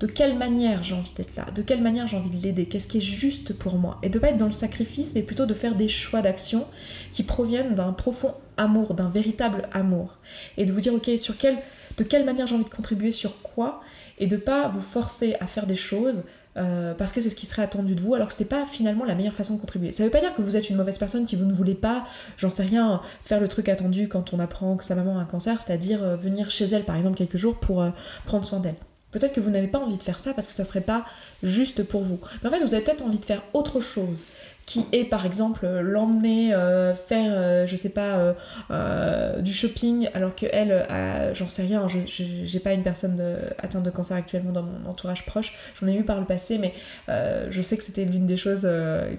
De 0.00 0.06
quelle 0.06 0.36
manière 0.36 0.82
j'ai 0.82 0.96
envie 0.96 1.12
d'être 1.14 1.36
là, 1.36 1.46
de 1.54 1.62
quelle 1.62 1.80
manière 1.80 2.08
j'ai 2.08 2.16
envie 2.16 2.30
de 2.30 2.42
l'aider, 2.42 2.66
qu'est-ce 2.66 2.88
qui 2.88 2.98
est 2.98 3.00
juste 3.00 3.52
pour 3.52 3.76
moi? 3.76 3.98
Et 4.02 4.08
de 4.08 4.18
pas 4.18 4.30
être 4.30 4.36
dans 4.36 4.46
le 4.46 4.52
sacrifice, 4.52 5.14
mais 5.14 5.22
plutôt 5.22 5.46
de 5.46 5.54
faire 5.54 5.76
des 5.76 5.88
choix 5.88 6.22
d'action 6.22 6.66
qui 7.12 7.22
proviennent 7.22 7.76
d'un 7.76 7.92
profond 7.92 8.34
amour, 8.56 8.94
d'un 8.94 9.08
véritable 9.08 9.68
amour. 9.72 10.18
Et 10.56 10.64
de 10.64 10.72
vous 10.72 10.80
dire, 10.80 10.92
ok, 10.92 11.08
de 11.08 12.04
quelle 12.04 12.24
manière 12.24 12.48
j'ai 12.48 12.56
envie 12.56 12.64
de 12.64 12.70
contribuer, 12.70 13.12
sur 13.12 13.42
quoi, 13.42 13.80
et 14.22 14.26
de 14.28 14.36
pas 14.36 14.68
vous 14.68 14.80
forcer 14.80 15.34
à 15.40 15.48
faire 15.48 15.66
des 15.66 15.74
choses 15.74 16.22
euh, 16.56 16.94
parce 16.94 17.10
que 17.12 17.20
c'est 17.20 17.30
ce 17.30 17.34
qui 17.34 17.46
serait 17.46 17.62
attendu 17.62 17.96
de 17.96 18.00
vous, 18.00 18.14
alors 18.14 18.28
que 18.28 18.34
c'était 18.34 18.44
pas 18.44 18.64
finalement 18.64 19.04
la 19.04 19.16
meilleure 19.16 19.34
façon 19.34 19.54
de 19.56 19.60
contribuer. 19.60 19.90
Ça 19.90 20.04
veut 20.04 20.10
pas 20.10 20.20
dire 20.20 20.32
que 20.34 20.42
vous 20.42 20.56
êtes 20.56 20.70
une 20.70 20.76
mauvaise 20.76 20.96
personne 20.96 21.26
si 21.26 21.34
vous 21.34 21.44
ne 21.44 21.52
voulez 21.52 21.74
pas, 21.74 22.04
j'en 22.36 22.50
sais 22.50 22.62
rien, 22.62 23.00
faire 23.20 23.40
le 23.40 23.48
truc 23.48 23.68
attendu 23.68 24.06
quand 24.06 24.32
on 24.32 24.38
apprend 24.38 24.76
que 24.76 24.84
sa 24.84 24.94
maman 24.94 25.18
a 25.18 25.22
un 25.22 25.24
cancer, 25.24 25.60
c'est-à-dire 25.60 26.04
euh, 26.04 26.16
venir 26.16 26.50
chez 26.50 26.66
elle 26.66 26.84
par 26.84 26.96
exemple 26.96 27.16
quelques 27.16 27.36
jours 27.36 27.56
pour 27.56 27.82
euh, 27.82 27.90
prendre 28.26 28.44
soin 28.44 28.60
d'elle. 28.60 28.76
Peut-être 29.10 29.32
que 29.32 29.40
vous 29.40 29.50
n'avez 29.50 29.66
pas 29.66 29.78
envie 29.78 29.98
de 29.98 30.02
faire 30.02 30.20
ça 30.20 30.34
parce 30.34 30.46
que 30.46 30.52
ça 30.52 30.64
serait 30.64 30.82
pas 30.82 31.04
juste 31.42 31.82
pour 31.82 32.02
vous. 32.02 32.18
Mais 32.42 32.48
en 32.48 32.52
fait, 32.52 32.62
vous 32.62 32.74
avez 32.74 32.82
peut-être 32.82 33.04
envie 33.04 33.18
de 33.18 33.24
faire 33.24 33.42
autre 33.52 33.80
chose 33.80 34.24
qui 34.66 34.86
est 34.92 35.04
par 35.04 35.26
exemple 35.26 35.66
l'emmener 35.66 36.54
euh, 36.54 36.94
faire, 36.94 37.32
euh, 37.34 37.66
je 37.66 37.74
sais 37.76 37.88
pas, 37.88 38.34
euh, 38.70 39.40
du 39.40 39.52
shopping 39.52 40.08
alors 40.14 40.34
que 40.34 40.46
elle, 40.52 40.86
j'en 41.34 41.48
sais 41.48 41.62
rien, 41.62 41.86
j'ai 41.88 42.60
pas 42.60 42.72
une 42.72 42.82
personne 42.82 43.20
atteinte 43.58 43.82
de 43.82 43.90
cancer 43.90 44.16
actuellement 44.16 44.52
dans 44.52 44.62
mon 44.62 44.88
entourage 44.88 45.26
proche, 45.26 45.52
j'en 45.80 45.88
ai 45.88 45.94
eu 45.94 46.04
par 46.04 46.20
le 46.20 46.26
passé, 46.26 46.58
mais 46.58 46.74
je 47.08 47.60
sais 47.60 47.76
que 47.76 47.82
c'était 47.82 48.04
l'une 48.04 48.26
des 48.26 48.36
choses 48.36 48.68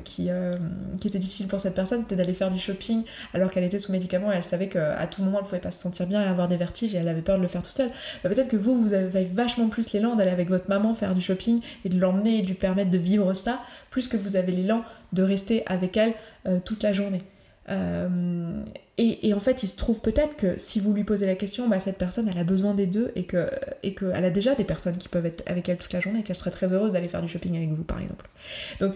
qui, 0.04 0.30
qui 1.02 1.08
était 1.08 1.20
difficile 1.20 1.48
pour 1.48 1.60
cette 1.60 1.76
personne, 1.76 2.02
c'était 2.02 2.16
d'aller 2.16 2.34
faire 2.34 2.52
du 2.52 2.60
shopping 2.60 3.04
alors 3.34 3.50
qu'elle 3.50 3.64
était 3.64 3.80
sous 3.80 3.92
médicaments 3.92 4.32
et 4.32 4.36
elle 4.36 4.44
savait 4.44 4.70
qu'à 4.70 5.08
tout 5.08 5.24
moment 5.24 5.40
elle 5.40 5.46
pouvait 5.46 5.60
pas 5.60 5.72
se 5.72 5.80
sentir 5.80 6.08
bien 6.08 6.22
et 6.22 6.28
avoir 6.28 6.48
des 6.48 6.58
vertiges 6.58 6.96
et 6.96 6.98
elle 6.98 7.08
avait 7.08 7.22
peur 7.22 7.38
de 7.38 7.42
le 7.42 7.48
faire 7.48 7.64
toute 7.64 7.76
seule. 7.76 7.92
Bah, 8.24 8.30
peut-être 8.30 8.50
que 8.50 8.58
vous, 8.58 8.82
vous 8.82 8.94
avez 8.94 9.26
vachement 9.26 9.68
plus 9.68 9.92
l'élan 9.92 10.16
d'aller 10.16 10.32
avec 10.32 10.50
votre 10.50 10.70
maman 10.70 10.94
faire 10.94 11.16
du 11.16 11.22
shopping 11.22 11.62
et 11.86 11.90
de 11.90 12.00
l'emmener 12.00 12.40
et 12.40 12.42
de 12.42 12.48
lui 12.48 12.54
permettre 12.54 12.90
de 12.90 12.98
vivre 12.98 13.34
ça, 13.34 13.62
plus 13.90 14.08
que 14.08 14.18
vous 14.18 14.36
avez 14.36 14.52
l'élan 14.52 14.84
de 15.14 15.24
rester 15.24 15.64
avec 15.68 15.96
elle 15.98 16.14
euh, 16.48 16.60
toute 16.64 16.84
la 16.84 16.94
journée. 16.94 17.22
Euh, 17.70 18.64
et, 18.98 19.34
en 19.34 19.40
fait, 19.40 19.64
il 19.64 19.68
se 19.68 19.76
trouve 19.76 20.02
peut-être 20.02 20.36
que 20.36 20.60
si 20.60 20.80
vous 20.80 20.94
lui 20.94 21.04
posez 21.04 21.26
la 21.26 21.34
question, 21.34 21.68
bah, 21.68 21.80
cette 21.80 21.98
personne, 21.98 22.28
elle 22.30 22.38
a 22.38 22.44
besoin 22.44 22.76
des 22.76 22.86
deux 22.86 23.12
et 23.16 23.24
qu'elle 23.24 23.50
et 23.82 23.94
que 23.96 24.06
a 24.06 24.30
déjà 24.30 24.54
des 24.54 24.66
personnes 24.66 24.98
qui 24.98 25.10
peuvent 25.10 25.26
être 25.26 25.44
avec 25.50 25.68
elle 25.68 25.78
toute 25.78 25.94
la 25.94 26.00
journée 26.00 26.20
et 26.20 26.24
qu'elle 26.24 26.36
serait 26.36 26.52
très 26.52 26.72
heureuse 26.72 26.92
d'aller 26.92 27.08
faire 27.08 27.22
du 27.22 27.28
shopping 27.28 27.58
avec 27.58 27.70
vous, 27.70 27.84
par 27.84 28.00
exemple. 28.00 28.30
Donc, 28.80 28.94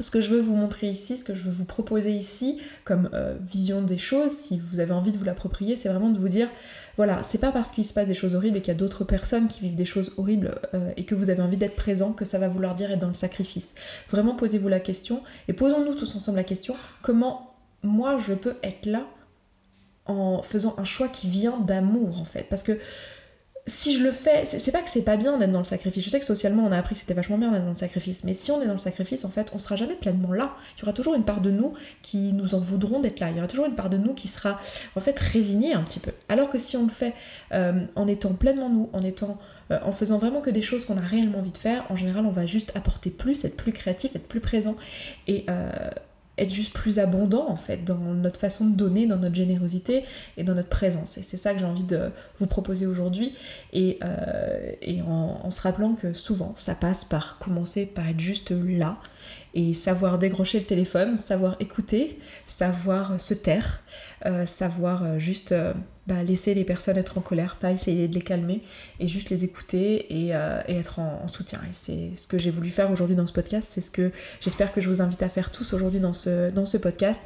ce 0.00 0.10
que 0.10 0.20
je 0.20 0.30
veux 0.30 0.40
vous 0.40 0.54
montrer 0.54 0.88
ici, 0.88 1.16
ce 1.16 1.24
que 1.24 1.34
je 1.34 1.42
veux 1.42 1.50
vous 1.50 1.64
proposer 1.64 2.10
ici 2.10 2.60
comme 2.84 3.10
euh, 3.12 3.36
vision 3.40 3.82
des 3.82 3.98
choses, 3.98 4.30
si 4.30 4.58
vous 4.58 4.80
avez 4.80 4.92
envie 4.92 5.12
de 5.12 5.18
vous 5.18 5.24
l'approprier, 5.24 5.76
c'est 5.76 5.88
vraiment 5.88 6.10
de 6.10 6.18
vous 6.18 6.28
dire, 6.28 6.48
voilà, 6.96 7.22
c'est 7.22 7.38
pas 7.38 7.52
parce 7.52 7.70
qu'il 7.70 7.84
se 7.84 7.92
passe 7.92 8.06
des 8.06 8.14
choses 8.14 8.34
horribles 8.34 8.56
et 8.56 8.60
qu'il 8.60 8.72
y 8.72 8.76
a 8.76 8.78
d'autres 8.78 9.04
personnes 9.04 9.48
qui 9.48 9.60
vivent 9.60 9.74
des 9.74 9.84
choses 9.84 10.12
horribles 10.16 10.54
euh, 10.74 10.90
et 10.96 11.04
que 11.04 11.14
vous 11.14 11.30
avez 11.30 11.42
envie 11.42 11.56
d'être 11.56 11.76
présent 11.76 12.12
que 12.12 12.24
ça 12.24 12.38
va 12.38 12.48
vouloir 12.48 12.74
dire 12.74 12.90
être 12.90 13.00
dans 13.00 13.08
le 13.08 13.14
sacrifice. 13.14 13.74
Vraiment 14.10 14.34
posez-vous 14.34 14.68
la 14.68 14.80
question 14.80 15.22
et 15.48 15.52
posons-nous 15.52 15.94
tous 15.94 16.14
ensemble 16.16 16.38
la 16.38 16.44
question, 16.44 16.74
comment 17.02 17.54
moi 17.82 18.18
je 18.18 18.34
peux 18.34 18.56
être 18.62 18.86
là 18.86 19.06
en 20.06 20.42
faisant 20.42 20.74
un 20.78 20.84
choix 20.84 21.08
qui 21.08 21.28
vient 21.28 21.58
d'amour 21.60 22.20
en 22.20 22.24
fait 22.24 22.46
Parce 22.48 22.62
que 22.62 22.78
si 23.68 23.96
je 23.96 24.02
le 24.02 24.10
fais, 24.10 24.44
c'est 24.44 24.72
pas 24.72 24.82
que 24.82 24.88
c'est 24.88 25.02
pas 25.02 25.16
bien 25.16 25.36
d'être 25.36 25.52
dans 25.52 25.58
le 25.58 25.64
sacrifice. 25.64 26.04
Je 26.04 26.10
sais 26.10 26.18
que 26.18 26.24
socialement 26.24 26.64
on 26.64 26.72
a 26.72 26.78
appris 26.78 26.94
que 26.94 27.00
c'était 27.00 27.14
vachement 27.14 27.38
bien 27.38 27.50
d'être 27.52 27.62
dans 27.62 27.68
le 27.68 27.74
sacrifice, 27.74 28.24
mais 28.24 28.34
si 28.34 28.50
on 28.50 28.60
est 28.62 28.66
dans 28.66 28.72
le 28.72 28.78
sacrifice, 28.78 29.24
en 29.24 29.30
fait, 29.30 29.50
on 29.54 29.58
sera 29.58 29.76
jamais 29.76 29.94
pleinement 29.94 30.32
là. 30.32 30.56
Il 30.76 30.80
y 30.80 30.82
aura 30.84 30.92
toujours 30.92 31.14
une 31.14 31.24
part 31.24 31.40
de 31.40 31.50
nous 31.50 31.74
qui 32.02 32.32
nous 32.32 32.54
en 32.54 32.60
voudront 32.60 33.00
d'être 33.00 33.20
là. 33.20 33.30
Il 33.30 33.36
y 33.36 33.38
aura 33.38 33.46
toujours 33.46 33.66
une 33.66 33.74
part 33.74 33.90
de 33.90 33.98
nous 33.98 34.14
qui 34.14 34.26
sera 34.28 34.60
en 34.96 35.00
fait 35.00 35.18
résignée 35.18 35.74
un 35.74 35.82
petit 35.82 36.00
peu. 36.00 36.12
Alors 36.28 36.48
que 36.48 36.58
si 36.58 36.76
on 36.76 36.84
le 36.84 36.90
fait 36.90 37.14
euh, 37.52 37.84
en 37.94 38.08
étant 38.08 38.32
pleinement 38.32 38.70
nous, 38.70 38.88
en 38.92 39.04
étant 39.04 39.38
euh, 39.70 39.78
en 39.84 39.92
faisant 39.92 40.18
vraiment 40.18 40.40
que 40.40 40.50
des 40.50 40.62
choses 40.62 40.86
qu'on 40.86 40.96
a 40.96 41.02
réellement 41.02 41.38
envie 41.40 41.52
de 41.52 41.58
faire, 41.58 41.84
en 41.90 41.96
général, 41.96 42.24
on 42.24 42.30
va 42.30 42.46
juste 42.46 42.72
apporter 42.74 43.10
plus, 43.10 43.44
être 43.44 43.56
plus 43.56 43.72
créatif, 43.72 44.16
être 44.16 44.26
plus 44.26 44.40
présent 44.40 44.76
et 45.26 45.44
euh, 45.50 45.70
être 46.38 46.52
juste 46.52 46.72
plus 46.72 46.98
abondant 46.98 47.48
en 47.48 47.56
fait 47.56 47.84
dans 47.84 47.98
notre 47.98 48.38
façon 48.38 48.66
de 48.66 48.74
donner, 48.74 49.06
dans 49.06 49.16
notre 49.16 49.34
générosité 49.34 50.04
et 50.36 50.44
dans 50.44 50.54
notre 50.54 50.68
présence. 50.68 51.18
Et 51.18 51.22
c'est 51.22 51.36
ça 51.36 51.52
que 51.52 51.60
j'ai 51.60 51.64
envie 51.64 51.82
de 51.82 52.10
vous 52.38 52.46
proposer 52.46 52.86
aujourd'hui. 52.86 53.34
Et, 53.72 53.98
euh, 54.04 54.72
en, 55.06 55.50
se 55.50 55.60
rappelant 55.60 55.94
que 55.94 56.12
souvent 56.12 56.52
ça 56.56 56.74
passe 56.74 57.04
par 57.04 57.38
commencer 57.38 57.86
par 57.86 58.08
être 58.08 58.20
juste 58.20 58.50
là 58.50 58.98
et 59.54 59.74
savoir 59.74 60.18
décrocher 60.18 60.58
le 60.60 60.66
téléphone, 60.66 61.16
savoir 61.16 61.56
écouter, 61.60 62.18
savoir 62.46 63.20
se 63.20 63.34
taire, 63.34 63.82
euh, 64.26 64.46
savoir 64.46 65.02
euh, 65.02 65.18
juste 65.18 65.54
bah, 66.08 66.22
laisser 66.22 66.54
les 66.54 66.64
personnes 66.64 66.96
être 66.96 67.18
en 67.18 67.20
colère, 67.20 67.56
pas 67.56 67.70
essayer 67.70 68.08
de 68.08 68.14
les 68.14 68.22
calmer 68.22 68.62
et 68.98 69.06
juste 69.06 69.28
les 69.28 69.44
écouter 69.44 70.06
et, 70.10 70.34
euh, 70.34 70.62
être 70.66 71.00
en, 71.00 71.28
soutien. 71.28 71.60
Et 71.68 71.72
c'est 71.72 72.16
ce 72.16 72.26
que 72.26 72.38
j'ai 72.38 72.50
voulu 72.50 72.70
faire 72.70 72.90
aujourd'hui 72.90 73.14
dans 73.14 73.26
ce 73.26 73.32
podcast, 73.34 73.70
c'est 73.74 73.82
ce 73.82 73.90
que 73.90 74.10
j'espère 74.40 74.72
que 74.72 74.80
je 74.80 74.88
vous 74.88 75.02
invite 75.02 75.22
à 75.22 75.28
faire 75.28 75.50
tous 75.50 75.74
aujourd'hui 75.74 76.00
dans 76.00 76.14
ce, 76.14 76.76
podcast. 76.78 77.22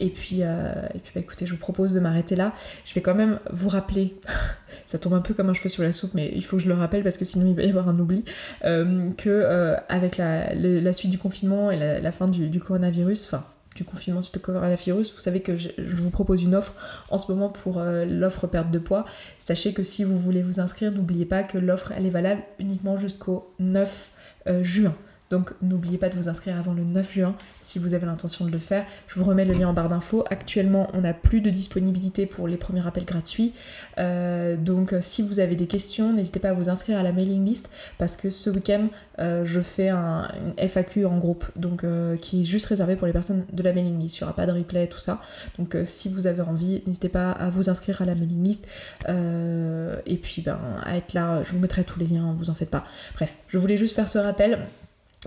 Et 0.00 0.10
puis, 0.10 0.40
euh, 0.42 0.70
bah, 1.14 1.20
écoutez, 1.20 1.46
je 1.46 1.52
vous 1.52 1.58
propose 1.58 1.94
de 1.94 2.00
m'arrêter 2.00 2.36
là. 2.36 2.52
Je 2.84 2.92
vais 2.92 3.00
quand 3.00 3.14
même 3.14 3.40
vous 3.50 3.70
rappeler, 3.70 4.14
ça 4.86 4.98
tombe 4.98 5.14
un 5.14 5.22
peu 5.22 5.32
comme 5.32 5.48
un 5.48 5.54
cheveu 5.54 5.70
sur 5.70 5.82
la 5.82 5.92
soupe, 5.92 6.12
mais 6.12 6.30
il 6.34 6.44
faut 6.44 6.58
que 6.58 6.62
je 6.62 6.68
le 6.68 6.74
rappelle 6.74 7.02
parce 7.02 7.16
que 7.16 7.24
sinon 7.24 7.46
il 7.46 7.56
va 7.56 7.62
y 7.62 7.70
avoir 7.70 7.88
un 7.88 7.98
oubli, 7.98 8.22
euh, 8.66 9.06
que 9.16 9.76
avec 9.88 10.18
la, 10.18 10.54
la, 10.54 10.92
suite 10.92 11.10
du 11.10 11.18
confinement 11.18 11.70
et 11.70 11.78
la, 11.78 12.12
fin 12.12 12.28
du, 12.28 12.50
du 12.50 12.60
coronavirus, 12.60 13.24
enfin 13.26 13.46
du 13.76 13.84
confinement 13.84 14.22
suite 14.22 14.38
au 14.38 14.40
coronavirus, 14.40 15.12
vous 15.12 15.20
savez 15.20 15.40
que 15.40 15.56
je, 15.56 15.68
vous 15.78 16.10
propose 16.10 16.42
une 16.42 16.54
offre 16.54 16.74
en 17.10 17.18
ce 17.18 17.30
moment 17.30 17.48
pour 17.48 17.78
euh, 17.78 18.04
l'offre 18.04 18.46
perte 18.46 18.70
de 18.70 18.78
poids. 18.78 19.04
Sachez 19.38 19.72
que 19.72 19.84
si 19.84 20.02
vous 20.02 20.18
voulez 20.18 20.42
vous 20.42 20.58
inscrire, 20.58 20.90
n'oubliez 20.90 21.26
pas 21.26 21.42
que 21.42 21.58
l'offre 21.58 21.92
elle 21.96 22.06
est 22.06 22.10
valable 22.10 22.42
uniquement 22.58 22.96
jusqu'au 22.96 23.52
9 23.58 24.10
euh, 24.48 24.64
juin. 24.64 24.94
Donc 25.30 25.52
n'oubliez 25.62 25.98
pas 25.98 26.08
de 26.08 26.14
vous 26.14 26.28
inscrire 26.28 26.56
avant 26.56 26.72
le 26.72 26.84
9 26.84 27.12
juin 27.12 27.34
si 27.60 27.78
vous 27.78 27.94
avez 27.94 28.06
l'intention 28.06 28.44
de 28.44 28.50
le 28.50 28.58
faire. 28.58 28.84
Je 29.08 29.18
vous 29.18 29.24
remets 29.24 29.44
le 29.44 29.52
lien 29.52 29.68
en 29.68 29.72
barre 29.72 29.88
d'infos. 29.88 30.24
Actuellement, 30.30 30.88
on 30.94 31.00
n'a 31.00 31.14
plus 31.14 31.40
de 31.40 31.50
disponibilité 31.50 32.26
pour 32.26 32.46
les 32.46 32.56
premiers 32.56 32.86
appels 32.86 33.04
gratuits. 33.04 33.52
Euh, 33.98 34.56
donc 34.56 34.94
si 35.00 35.22
vous 35.22 35.40
avez 35.40 35.56
des 35.56 35.66
questions, 35.66 36.12
n'hésitez 36.12 36.38
pas 36.38 36.50
à 36.50 36.52
vous 36.54 36.68
inscrire 36.68 36.98
à 36.98 37.02
la 37.02 37.12
mailing 37.12 37.44
list 37.44 37.68
parce 37.98 38.16
que 38.16 38.30
ce 38.30 38.50
week-end, 38.50 38.88
euh, 39.18 39.44
je 39.44 39.60
fais 39.60 39.88
un, 39.88 40.28
une 40.58 40.68
FAQ 40.68 41.06
en 41.06 41.18
groupe 41.18 41.46
donc 41.56 41.82
euh, 41.82 42.16
qui 42.16 42.40
est 42.40 42.44
juste 42.44 42.66
réservé 42.66 42.96
pour 42.96 43.06
les 43.06 43.12
personnes 43.12 43.44
de 43.52 43.62
la 43.62 43.72
mailing 43.72 43.98
list. 43.98 44.18
Il 44.18 44.22
n'y 44.22 44.24
aura 44.24 44.36
pas 44.36 44.46
de 44.46 44.52
replay, 44.52 44.86
tout 44.86 45.00
ça. 45.00 45.20
Donc 45.58 45.76
si 45.84 46.08
vous 46.08 46.26
avez 46.26 46.42
envie, 46.42 46.82
n'hésitez 46.86 47.08
pas 47.08 47.32
à 47.32 47.50
vous 47.50 47.68
inscrire 47.68 48.00
à 48.00 48.04
la 48.04 48.14
mailing 48.14 48.44
list. 48.44 48.64
et 49.08 50.16
puis 50.16 50.42
ben, 50.42 50.60
à 50.84 50.96
être 50.96 51.14
là, 51.14 51.42
je 51.42 51.52
vous 51.52 51.58
mettrai 51.58 51.84
tous 51.84 51.98
les 51.98 52.06
liens, 52.06 52.32
vous 52.36 52.50
en 52.50 52.54
faites 52.54 52.70
pas. 52.70 52.84
Bref, 53.14 53.36
je 53.48 53.58
voulais 53.58 53.76
juste 53.76 53.96
faire 53.96 54.08
ce 54.08 54.18
rappel. 54.18 54.58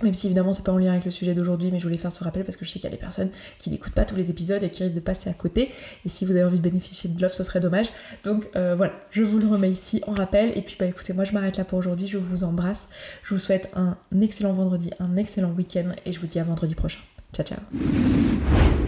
Même 0.03 0.13
si 0.13 0.27
évidemment 0.27 0.53
c'est 0.53 0.63
pas 0.63 0.71
en 0.71 0.77
lien 0.77 0.91
avec 0.91 1.05
le 1.05 1.11
sujet 1.11 1.33
d'aujourd'hui, 1.33 1.69
mais 1.71 1.79
je 1.79 1.83
voulais 1.83 1.97
faire 1.97 2.11
ce 2.11 2.23
rappel 2.23 2.43
parce 2.43 2.57
que 2.57 2.65
je 2.65 2.69
sais 2.69 2.79
qu'il 2.79 2.89
y 2.89 2.93
a 2.93 2.95
des 2.95 3.01
personnes 3.01 3.29
qui 3.57 3.69
n'écoutent 3.69 3.93
pas 3.93 4.05
tous 4.05 4.15
les 4.15 4.29
épisodes 4.29 4.63
et 4.63 4.69
qui 4.69 4.83
risquent 4.83 4.95
de 4.95 4.99
passer 4.99 5.29
à 5.29 5.33
côté. 5.33 5.71
Et 6.05 6.09
si 6.09 6.25
vous 6.25 6.31
avez 6.31 6.43
envie 6.43 6.57
de 6.57 6.63
bénéficier 6.63 7.09
de 7.09 7.21
l'offre, 7.21 7.35
ce 7.35 7.43
serait 7.43 7.59
dommage. 7.59 7.87
Donc 8.23 8.49
euh, 8.55 8.75
voilà, 8.75 8.93
je 9.11 9.23
vous 9.23 9.39
le 9.39 9.47
remets 9.47 9.71
ici 9.71 10.01
en 10.07 10.13
rappel. 10.13 10.57
Et 10.57 10.61
puis 10.61 10.75
bah 10.79 10.85
écoutez, 10.85 11.13
moi 11.13 11.23
je 11.23 11.33
m'arrête 11.33 11.57
là 11.57 11.65
pour 11.65 11.77
aujourd'hui. 11.77 12.07
Je 12.07 12.17
vous 12.17 12.43
embrasse. 12.43 12.89
Je 13.23 13.33
vous 13.33 13.39
souhaite 13.39 13.69
un 13.75 13.97
excellent 14.21 14.53
vendredi, 14.53 14.91
un 14.99 15.15
excellent 15.17 15.51
week-end 15.51 15.89
et 16.05 16.13
je 16.13 16.19
vous 16.19 16.27
dis 16.27 16.39
à 16.39 16.43
vendredi 16.43 16.75
prochain. 16.75 16.99
Ciao 17.33 17.45
ciao 17.45 17.59